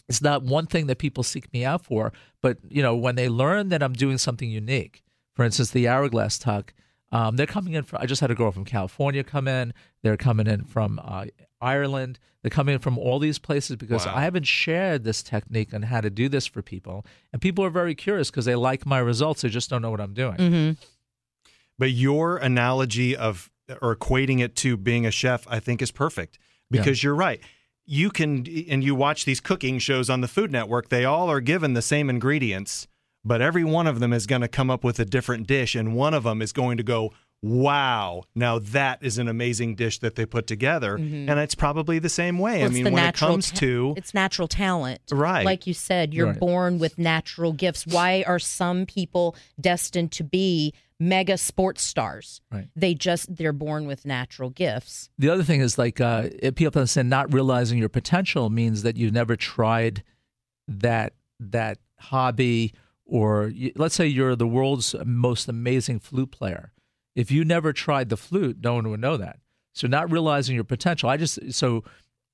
it's 0.08 0.22
not 0.22 0.42
one 0.42 0.66
thing 0.66 0.86
that 0.88 0.98
people 0.98 1.22
seek 1.22 1.52
me 1.52 1.64
out 1.64 1.84
for, 1.84 2.12
but 2.42 2.58
you 2.68 2.82
know, 2.82 2.96
when 2.96 3.14
they 3.16 3.28
learn 3.28 3.68
that 3.70 3.82
I'm 3.82 3.92
doing 3.92 4.18
something 4.18 4.50
unique, 4.50 5.02
for 5.34 5.44
instance, 5.44 5.70
the 5.70 5.88
hourglass 5.88 6.38
tuck, 6.38 6.74
um, 7.12 7.36
they're 7.36 7.46
coming 7.46 7.74
in. 7.74 7.82
From, 7.84 8.00
I 8.02 8.06
just 8.06 8.20
had 8.20 8.30
a 8.30 8.34
girl 8.34 8.52
from 8.52 8.64
California 8.64 9.24
come 9.24 9.48
in. 9.48 9.72
They're 10.02 10.16
coming 10.16 10.46
in 10.46 10.64
from 10.64 11.00
uh, 11.02 11.26
Ireland. 11.60 12.18
They're 12.42 12.50
coming 12.50 12.74
in 12.74 12.80
from 12.80 12.96
all 12.98 13.18
these 13.18 13.38
places 13.38 13.76
because 13.76 14.06
Wow. 14.06 14.14
I 14.16 14.22
haven't 14.22 14.46
shared 14.46 15.04
this 15.04 15.22
technique 15.22 15.74
on 15.74 15.82
how 15.82 16.00
to 16.00 16.08
do 16.10 16.28
this 16.28 16.46
for 16.46 16.62
people, 16.62 17.04
and 17.32 17.42
people 17.42 17.64
are 17.64 17.70
very 17.70 17.94
curious 17.94 18.30
because 18.30 18.44
they 18.46 18.54
like 18.54 18.86
my 18.86 18.98
results. 18.98 19.42
They 19.42 19.48
just 19.50 19.68
don't 19.70 19.82
know 19.82 19.90
what 19.90 20.00
I'm 20.00 20.14
doing. 20.14 20.36
hmm 20.36 20.70
But 21.78 21.90
your 21.92 22.36
analogy 22.36 23.16
of 23.16 23.50
or 23.80 23.94
equating 23.94 24.40
it 24.40 24.56
to 24.56 24.76
being 24.76 25.06
a 25.06 25.10
chef, 25.10 25.46
I 25.48 25.60
think, 25.60 25.80
is 25.80 25.90
perfect 25.92 26.38
because 26.70 27.02
you're 27.04 27.14
right. 27.14 27.40
You 27.86 28.10
can, 28.10 28.46
and 28.68 28.82
you 28.84 28.94
watch 28.94 29.24
these 29.24 29.40
cooking 29.40 29.78
shows 29.78 30.08
on 30.10 30.20
the 30.20 30.28
Food 30.28 30.50
Network, 30.52 30.88
they 30.88 31.04
all 31.04 31.28
are 31.30 31.40
given 31.40 31.74
the 31.74 31.82
same 31.82 32.08
ingredients, 32.10 32.86
but 33.24 33.40
every 33.42 33.64
one 33.64 33.86
of 33.86 34.00
them 34.00 34.12
is 34.12 34.26
going 34.26 34.42
to 34.42 34.48
come 34.48 34.70
up 34.70 34.82
with 34.84 34.98
a 34.98 35.04
different 35.04 35.46
dish, 35.46 35.74
and 35.74 35.94
one 35.94 36.14
of 36.14 36.24
them 36.24 36.40
is 36.42 36.52
going 36.52 36.76
to 36.78 36.82
go, 36.82 37.12
Wow, 37.42 38.24
now 38.34 38.58
that 38.58 38.98
is 39.02 39.16
an 39.16 39.26
amazing 39.26 39.74
dish 39.74 39.98
that 40.00 40.14
they 40.14 40.26
put 40.26 40.46
together. 40.46 40.96
And 40.96 41.30
it's 41.30 41.54
probably 41.54 41.98
the 41.98 42.10
same 42.10 42.38
way. 42.38 42.58
Well, 42.58 42.66
I 42.66 42.72
mean, 42.74 42.84
when 42.92 42.98
it 42.98 43.14
comes 43.14 43.50
ta- 43.50 43.56
to 43.60 43.94
it's 43.96 44.12
natural 44.12 44.46
talent, 44.46 45.00
Right. 45.10 45.46
Like 45.46 45.66
you 45.66 45.72
said, 45.72 46.12
you're 46.12 46.26
Right. 46.26 46.38
born 46.38 46.78
with 46.78 46.98
natural 46.98 47.54
gifts. 47.54 47.86
Why 47.86 48.24
are 48.26 48.38
some 48.38 48.84
people 48.84 49.34
destined 49.58 50.12
to 50.12 50.22
be 50.24 50.74
mega 50.98 51.38
sports 51.38 51.82
stars? 51.82 52.42
Right. 52.52 52.68
They 52.76 52.92
just 52.92 53.34
they're 53.34 53.54
born 53.54 53.86
with 53.86 54.04
natural 54.04 54.50
gifts. 54.50 55.08
The 55.18 55.30
other 55.30 55.42
thing 55.42 55.62
is 55.62 55.78
like 55.78 55.98
uh, 55.98 56.28
if 56.42 56.56
people 56.56 56.78
understand 56.80 57.08
not 57.08 57.32
realizing 57.32 57.78
your 57.78 57.88
potential 57.88 58.50
means 58.50 58.82
that 58.82 58.98
you've 58.98 59.14
never 59.14 59.34
tried 59.34 60.02
that 60.68 61.14
that 61.38 61.78
hobby, 61.98 62.74
or 63.10 63.52
let's 63.74 63.94
say 63.96 64.06
you're 64.06 64.36
the 64.36 64.46
world's 64.46 64.94
most 65.04 65.48
amazing 65.48 65.98
flute 65.98 66.30
player. 66.30 66.72
If 67.16 67.30
you 67.30 67.44
never 67.44 67.72
tried 67.72 68.08
the 68.08 68.16
flute, 68.16 68.58
no 68.62 68.74
one 68.74 68.88
would 68.88 69.00
know 69.00 69.16
that. 69.16 69.40
So 69.72 69.88
not 69.88 70.10
realizing 70.12 70.54
your 70.54 70.64
potential. 70.64 71.08
I 71.08 71.16
just 71.16 71.52
so 71.52 71.84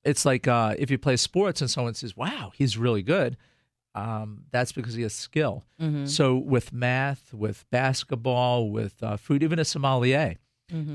it's 0.03 0.23
like 0.25 0.47
uh, 0.47 0.75
if 0.77 0.91
you 0.91 0.97
play 0.97 1.17
sports 1.17 1.61
and 1.61 1.69
someone 1.69 1.95
says, 1.95 2.15
"Wow, 2.15 2.51
he's 2.55 2.77
really 2.77 3.01
good." 3.01 3.37
Um, 3.95 4.43
that's 4.51 4.71
because 4.71 4.93
he 4.93 5.01
has 5.01 5.13
skill. 5.13 5.63
So 6.05 6.35
with 6.37 6.71
math, 6.71 7.33
with 7.33 7.65
basketball, 7.71 8.69
with 8.69 9.01
uh, 9.01 9.17
food, 9.17 9.41
even 9.41 9.57
a 9.59 9.65
sommelier, 9.65 10.35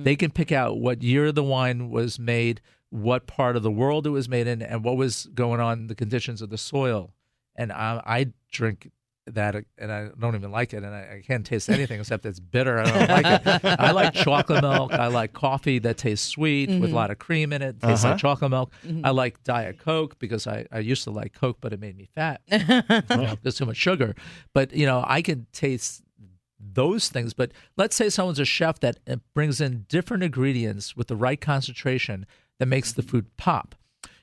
they 0.04 0.14
can 0.16 0.30
pick 0.30 0.52
out 0.52 0.78
what 0.78 1.02
year 1.02 1.32
the 1.32 1.42
wine 1.42 1.90
was 1.90 2.18
made, 2.18 2.60
what 2.90 3.26
part 3.26 3.56
of 3.56 3.62
the 3.64 3.70
world 3.72 4.06
it 4.06 4.10
was 4.10 4.28
made 4.28 4.46
in, 4.46 4.62
and 4.62 4.84
what 4.84 4.96
was 4.96 5.26
going 5.34 5.60
on, 5.60 5.88
the 5.88 5.94
conditions 5.96 6.40
of 6.42 6.50
the 6.50 6.58
soil. 6.58 7.12
And 7.56 7.72
I, 7.72 8.00
I 8.06 8.32
drink 8.52 8.90
that 9.28 9.54
and 9.78 9.92
I 9.92 10.08
don't 10.18 10.34
even 10.34 10.50
like 10.50 10.74
it 10.74 10.78
and 10.82 10.92
I, 10.94 11.18
I 11.18 11.22
can't 11.24 11.46
taste 11.46 11.68
anything 11.68 12.00
except 12.00 12.26
it's 12.26 12.40
bitter. 12.40 12.80
I 12.80 12.84
don't 12.84 13.08
like 13.08 13.26
it. 13.46 13.64
I 13.78 13.92
like 13.92 14.14
chocolate 14.26 14.62
milk. 14.62 14.92
I 14.92 15.06
like 15.06 15.32
coffee 15.32 15.78
that 15.80 15.96
tastes 15.96 16.26
sweet 16.26 16.68
with 16.68 16.90
a 16.90 16.94
lot 16.94 17.10
of 17.12 17.18
cream 17.18 17.52
in 17.52 17.62
it. 17.62 17.80
Tastes 17.80 18.04
Uh-huh. 18.04 18.14
like 18.14 18.20
chocolate 18.20 18.50
milk. 18.50 18.72
I 19.04 19.10
like 19.10 19.42
Diet 19.44 19.78
Coke 19.78 20.18
because 20.18 20.46
I, 20.48 20.66
I 20.72 20.80
used 20.80 21.04
to 21.04 21.10
like 21.12 21.34
Coke, 21.34 21.58
but 21.60 21.72
it 21.72 21.78
made 21.80 21.96
me 21.96 22.08
fat. 22.14 22.40
you 22.50 22.58
know, 22.58 23.36
there's 23.42 23.54
too 23.56 23.66
much 23.66 23.76
sugar. 23.76 24.14
But 24.54 24.72
you 24.74 24.86
know, 24.86 25.04
I 25.06 25.22
can 25.22 25.46
taste 25.52 26.02
those 26.58 27.08
things. 27.08 27.32
But 27.32 27.52
let's 27.76 27.94
say 27.96 28.08
someone's 28.08 28.38
a 28.40 28.44
chef 28.44 28.80
that 28.80 28.98
uh, 29.08 29.16
brings 29.34 29.60
in 29.60 29.86
different 29.88 30.22
ingredients 30.24 30.96
with 30.96 31.06
the 31.08 31.16
right 31.16 31.40
concentration 31.40 32.26
that 32.58 32.66
makes 32.66 32.92
the 32.92 33.02
food 33.02 33.36
pop. 33.36 33.74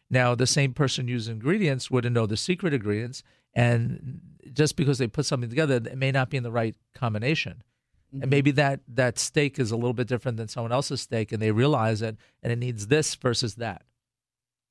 Now, 0.10 0.34
the 0.36 0.48
same 0.48 0.74
person 0.74 1.08
using 1.08 1.36
ingredients 1.36 1.92
wouldn't 1.92 2.16
know 2.16 2.26
the 2.26 2.38
secret 2.38 2.74
ingredients, 2.74 3.22
and 3.54 4.20
just 4.54 4.76
because 4.76 4.98
they 4.98 5.08
put 5.08 5.26
something 5.26 5.50
together, 5.50 5.76
it 5.76 5.98
may 5.98 6.12
not 6.12 6.30
be 6.30 6.38
in 6.38 6.44
the 6.44 6.52
right 6.52 6.76
combination. 6.96 7.64
And 8.12 8.32
maybe 8.32 8.50
that 8.52 8.80
that 8.88 9.20
steak 9.20 9.60
is 9.60 9.70
a 9.70 9.76
little 9.76 9.94
bit 9.94 10.08
different 10.08 10.38
than 10.38 10.48
someone 10.48 10.72
else's 10.72 11.02
steak, 11.02 11.32
and 11.32 11.40
they 11.40 11.52
realize 11.52 12.02
it, 12.02 12.18
and 12.42 12.52
it 12.52 12.58
needs 12.58 12.88
this 12.88 13.14
versus 13.14 13.56
that. 13.56 13.84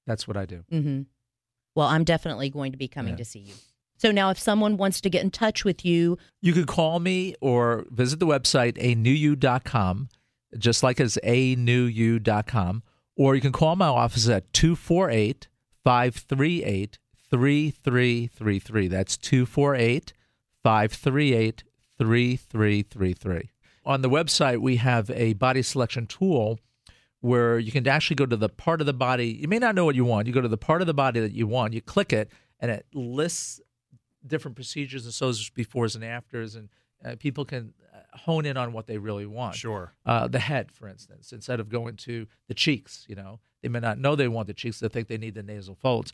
That's 0.09 0.27
what 0.27 0.37
I 0.37 0.45
do. 0.45 0.65
Mm-hmm. 0.73 1.03
Well, 1.77 1.87
I'm 1.87 2.03
definitely 2.03 2.51
going 2.51 2.73
to 2.73 2.79
be 2.79 2.89
coming 2.89 3.13
Yeah. 3.13 3.19
to 3.19 3.25
see 3.25 3.39
you. 3.41 3.55
So 3.97 4.11
now, 4.11 4.31
if 4.31 4.39
someone 4.41 4.77
wants 4.77 5.01
to 5.03 5.11
get 5.11 5.23
in 5.23 5.31
touch 5.31 5.65
with 5.65 5.85
you, 5.85 6.19
You 6.41 6.53
could 6.53 6.67
call 6.67 6.99
me 6.99 7.35
or 7.41 7.85
visit 7.91 8.19
the 8.19 8.27
website 8.27 8.75
anewyou.com, 8.79 10.09
just 10.57 10.83
like 10.83 10.99
it's 10.99 11.17
anewyou.com, 11.25 12.83
or 13.17 13.35
you 13.35 13.41
can 13.41 13.53
call 13.53 13.77
my 13.77 13.87
office 13.89 14.29
at 14.29 14.53
248 14.53 15.49
538 15.85 16.99
3333. 17.31 18.89
That's 18.89 19.17
248 19.17 20.13
538 20.63 21.65
3333. 21.99 23.51
On 23.85 24.03
the 24.03 24.11
website, 24.11 24.59
we 24.59 24.77
have 24.77 25.11
a 25.11 25.33
body 25.35 25.63
selection 25.63 26.07
tool 26.07 26.59
where 27.21 27.59
you 27.59 27.73
can 27.73 27.87
actually 27.89 28.17
go 28.17 28.27
to 28.27 28.37
the 28.37 28.49
part 28.49 28.81
of 28.81 28.87
the 28.87 28.93
body. 28.93 29.29
You 29.29 29.49
may 29.49 29.59
not 29.59 29.75
know 29.75 29.85
what 29.85 29.95
you 29.95 30.05
want. 30.05 30.27
You 30.27 30.33
go 30.33 30.41
to 30.41 30.49
the 30.49 30.57
part 30.57 30.81
of 30.81 30.87
the 30.87 30.95
body 30.95 31.21
that 31.21 31.33
you 31.33 31.47
want, 31.47 31.73
you 31.73 31.81
click 31.81 32.13
it, 32.13 32.31
and 32.61 32.71
it 32.71 32.87
lists 32.95 33.61
different 34.27 34.57
procedures 34.57 35.05
and 35.05 35.15
so 35.15 35.31
befores 35.31 35.95
and 35.95 36.05
afters, 36.05 36.55
and 36.55 36.69
uh, 37.05 37.17
people 37.19 37.45
can 37.45 37.73
uh, 37.95 38.17
hone 38.17 38.47
in 38.47 38.57
on 38.57 38.73
what 38.73 38.87
they 38.87 38.99
really 38.99 39.27
want. 39.27 39.55
Sure. 39.55 39.93
Uh, 40.05 40.29
the 40.29 40.39
head, 40.39 40.73
for 40.73 40.89
instance, 40.89 41.33
instead 41.33 41.61
of 41.61 41.69
going 41.69 41.97
to 41.97 42.27
the 42.49 42.55
cheeks, 42.55 43.05
you 43.09 43.15
know, 43.15 43.41
they 43.63 43.69
may 43.69 43.81
not 43.81 43.99
know 43.99 44.15
they 44.15 44.29
want 44.29 44.47
the 44.47 44.55
cheeks. 44.55 44.81
They 44.81 44.89
think 44.89 45.09
they 45.09 45.19
need 45.19 45.35
the 45.35 45.43
nasal 45.43 45.75
folds. 45.75 46.13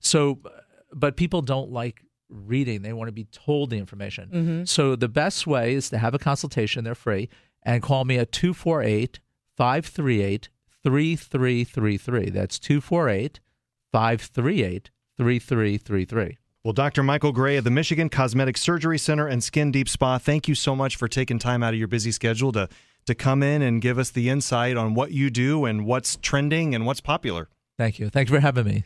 So, 0.00 0.38
uh, 0.44 0.50
but 0.92 1.16
people 1.16 1.42
don't 1.42 1.70
like 1.70 2.02
reading. 2.28 2.82
They 2.82 2.92
want 2.92 3.08
to 3.08 3.12
be 3.12 3.24
told 3.24 3.70
the 3.70 3.76
information. 3.78 4.66
So 4.66 4.96
the 4.96 5.08
best 5.08 5.46
way 5.46 5.74
is 5.74 5.90
to 5.90 5.98
have 5.98 6.14
a 6.14 6.18
consultation. 6.18 6.84
They're 6.84 6.94
free 6.94 7.28
and 7.62 7.82
call 7.82 8.04
me 8.04 8.18
at 8.18 8.32
248 8.32 9.20
538 9.56 10.48
3333. 10.82 12.30
That's 12.30 12.58
248 12.58 13.40
538 13.92 14.90
3333. 15.16 16.38
Well, 16.66 16.72
Dr. 16.72 17.04
Michael 17.04 17.30
Gray 17.30 17.58
of 17.58 17.62
the 17.62 17.70
Michigan 17.70 18.08
Cosmetic 18.08 18.56
Surgery 18.56 18.98
Center 18.98 19.28
and 19.28 19.40
Skin 19.44 19.70
Deep 19.70 19.88
Spa, 19.88 20.18
thank 20.18 20.48
you 20.48 20.56
so 20.56 20.74
much 20.74 20.96
for 20.96 21.06
taking 21.06 21.38
time 21.38 21.62
out 21.62 21.74
of 21.74 21.78
your 21.78 21.86
busy 21.86 22.10
schedule 22.10 22.50
to 22.50 22.68
to 23.04 23.14
come 23.14 23.40
in 23.44 23.62
and 23.62 23.80
give 23.80 24.00
us 24.00 24.10
the 24.10 24.28
insight 24.28 24.76
on 24.76 24.92
what 24.92 25.12
you 25.12 25.30
do 25.30 25.64
and 25.64 25.86
what's 25.86 26.16
trending 26.16 26.74
and 26.74 26.84
what's 26.84 27.00
popular. 27.00 27.48
Thank 27.78 28.00
you. 28.00 28.10
Thanks 28.10 28.32
for 28.32 28.40
having 28.40 28.64
me. 28.64 28.84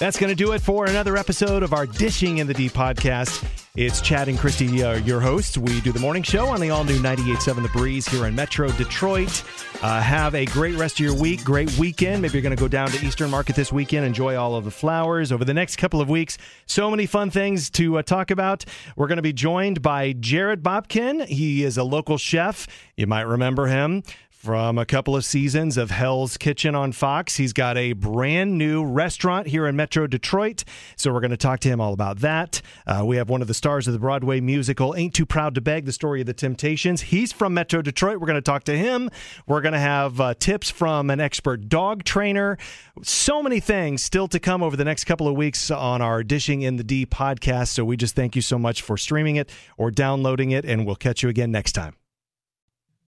That's 0.00 0.18
going 0.18 0.30
to 0.30 0.34
do 0.34 0.52
it 0.52 0.62
for 0.62 0.86
another 0.86 1.18
episode 1.18 1.62
of 1.62 1.74
our 1.74 1.84
Dishing 1.84 2.38
in 2.38 2.46
the 2.46 2.54
D 2.54 2.70
podcast. 2.70 3.44
It's 3.76 4.00
Chadd 4.00 4.28
and 4.28 4.38
Kristi, 4.38 4.80
uh, 4.82 4.96
your 5.04 5.20
hosts. 5.20 5.58
We 5.58 5.82
do 5.82 5.92
the 5.92 6.00
morning 6.00 6.22
show 6.22 6.46
on 6.46 6.58
the 6.58 6.70
all 6.70 6.84
new 6.84 6.98
98.7 7.00 7.62
The 7.62 7.68
Breeze 7.68 8.08
here 8.08 8.24
in 8.24 8.34
Metro 8.34 8.70
Detroit. 8.72 9.44
Uh, 9.82 10.00
have 10.00 10.34
a 10.34 10.46
great 10.46 10.74
rest 10.76 10.98
of 10.98 11.04
your 11.04 11.14
week, 11.14 11.44
great 11.44 11.70
weekend. 11.76 12.22
Maybe 12.22 12.32
you're 12.32 12.42
going 12.42 12.56
to 12.56 12.60
go 12.60 12.66
down 12.66 12.88
to 12.88 13.06
Eastern 13.06 13.28
Market 13.28 13.56
this 13.56 13.70
weekend, 13.70 14.06
enjoy 14.06 14.36
all 14.36 14.54
of 14.54 14.64
the 14.64 14.70
flowers 14.70 15.32
over 15.32 15.44
the 15.44 15.52
next 15.52 15.76
couple 15.76 16.00
of 16.00 16.08
weeks. 16.08 16.38
So 16.64 16.90
many 16.90 17.04
fun 17.04 17.30
things 17.30 17.68
to 17.72 17.98
uh, 17.98 18.02
talk 18.02 18.30
about. 18.30 18.64
We're 18.96 19.06
going 19.06 19.16
to 19.16 19.22
be 19.22 19.34
joined 19.34 19.82
by 19.82 20.14
Jared 20.14 20.62
Bobkin. 20.62 21.26
He 21.26 21.62
is 21.62 21.76
a 21.76 21.84
local 21.84 22.16
chef. 22.16 22.66
You 22.96 23.06
might 23.06 23.26
remember 23.26 23.66
him 23.66 24.02
from 24.40 24.78
a 24.78 24.86
couple 24.86 25.14
of 25.14 25.22
seasons 25.22 25.76
of 25.76 25.90
Hell's 25.90 26.38
Kitchen 26.38 26.74
on 26.74 26.92
Fox. 26.92 27.36
He's 27.36 27.52
got 27.52 27.76
a 27.76 27.92
brand 27.92 28.56
new 28.56 28.82
restaurant 28.82 29.46
here 29.46 29.66
in 29.66 29.76
Metro 29.76 30.06
Detroit. 30.06 30.64
So 30.96 31.12
we're 31.12 31.20
going 31.20 31.30
to 31.30 31.36
talk 31.36 31.60
to 31.60 31.68
him 31.68 31.78
all 31.78 31.92
about 31.92 32.20
that. 32.20 32.62
Uh, 32.86 33.02
we 33.04 33.16
have 33.16 33.28
one 33.28 33.42
of 33.42 33.48
the 33.48 33.54
stars 33.54 33.86
of 33.86 33.92
the 33.92 33.98
Broadway 33.98 34.40
musical, 34.40 34.96
Ain't 34.96 35.12
Too 35.12 35.26
Proud 35.26 35.54
to 35.56 35.60
Beg, 35.60 35.84
the 35.84 35.92
story 35.92 36.22
of 36.22 36.26
the 36.26 36.32
Temptations. 36.32 37.02
He's 37.02 37.34
from 37.34 37.52
Metro 37.52 37.82
Detroit. 37.82 38.18
We're 38.18 38.28
going 38.28 38.36
to 38.36 38.40
talk 38.40 38.64
to 38.64 38.78
him. 38.78 39.10
We're 39.46 39.60
going 39.60 39.74
to 39.74 39.78
have 39.78 40.18
uh, 40.18 40.32
tips 40.32 40.70
from 40.70 41.10
an 41.10 41.20
expert 41.20 41.68
dog 41.68 42.04
trainer. 42.04 42.56
So 43.02 43.42
many 43.42 43.60
things 43.60 44.02
still 44.02 44.26
to 44.28 44.40
come 44.40 44.62
over 44.62 44.74
the 44.74 44.84
next 44.84 45.04
couple 45.04 45.28
of 45.28 45.36
weeks 45.36 45.70
on 45.70 46.00
our 46.00 46.22
Dishing 46.22 46.62
in 46.62 46.76
the 46.76 46.84
D 46.84 47.04
podcast. 47.04 47.68
So 47.68 47.84
we 47.84 47.98
just 47.98 48.16
thank 48.16 48.34
you 48.34 48.42
so 48.42 48.58
much 48.58 48.80
for 48.80 48.96
streaming 48.96 49.36
it 49.36 49.50
or 49.76 49.90
downloading 49.90 50.52
it, 50.52 50.64
and 50.64 50.86
we'll 50.86 50.96
catch 50.96 51.22
you 51.22 51.28
again 51.28 51.52
next 51.52 51.72
time. 51.72 51.99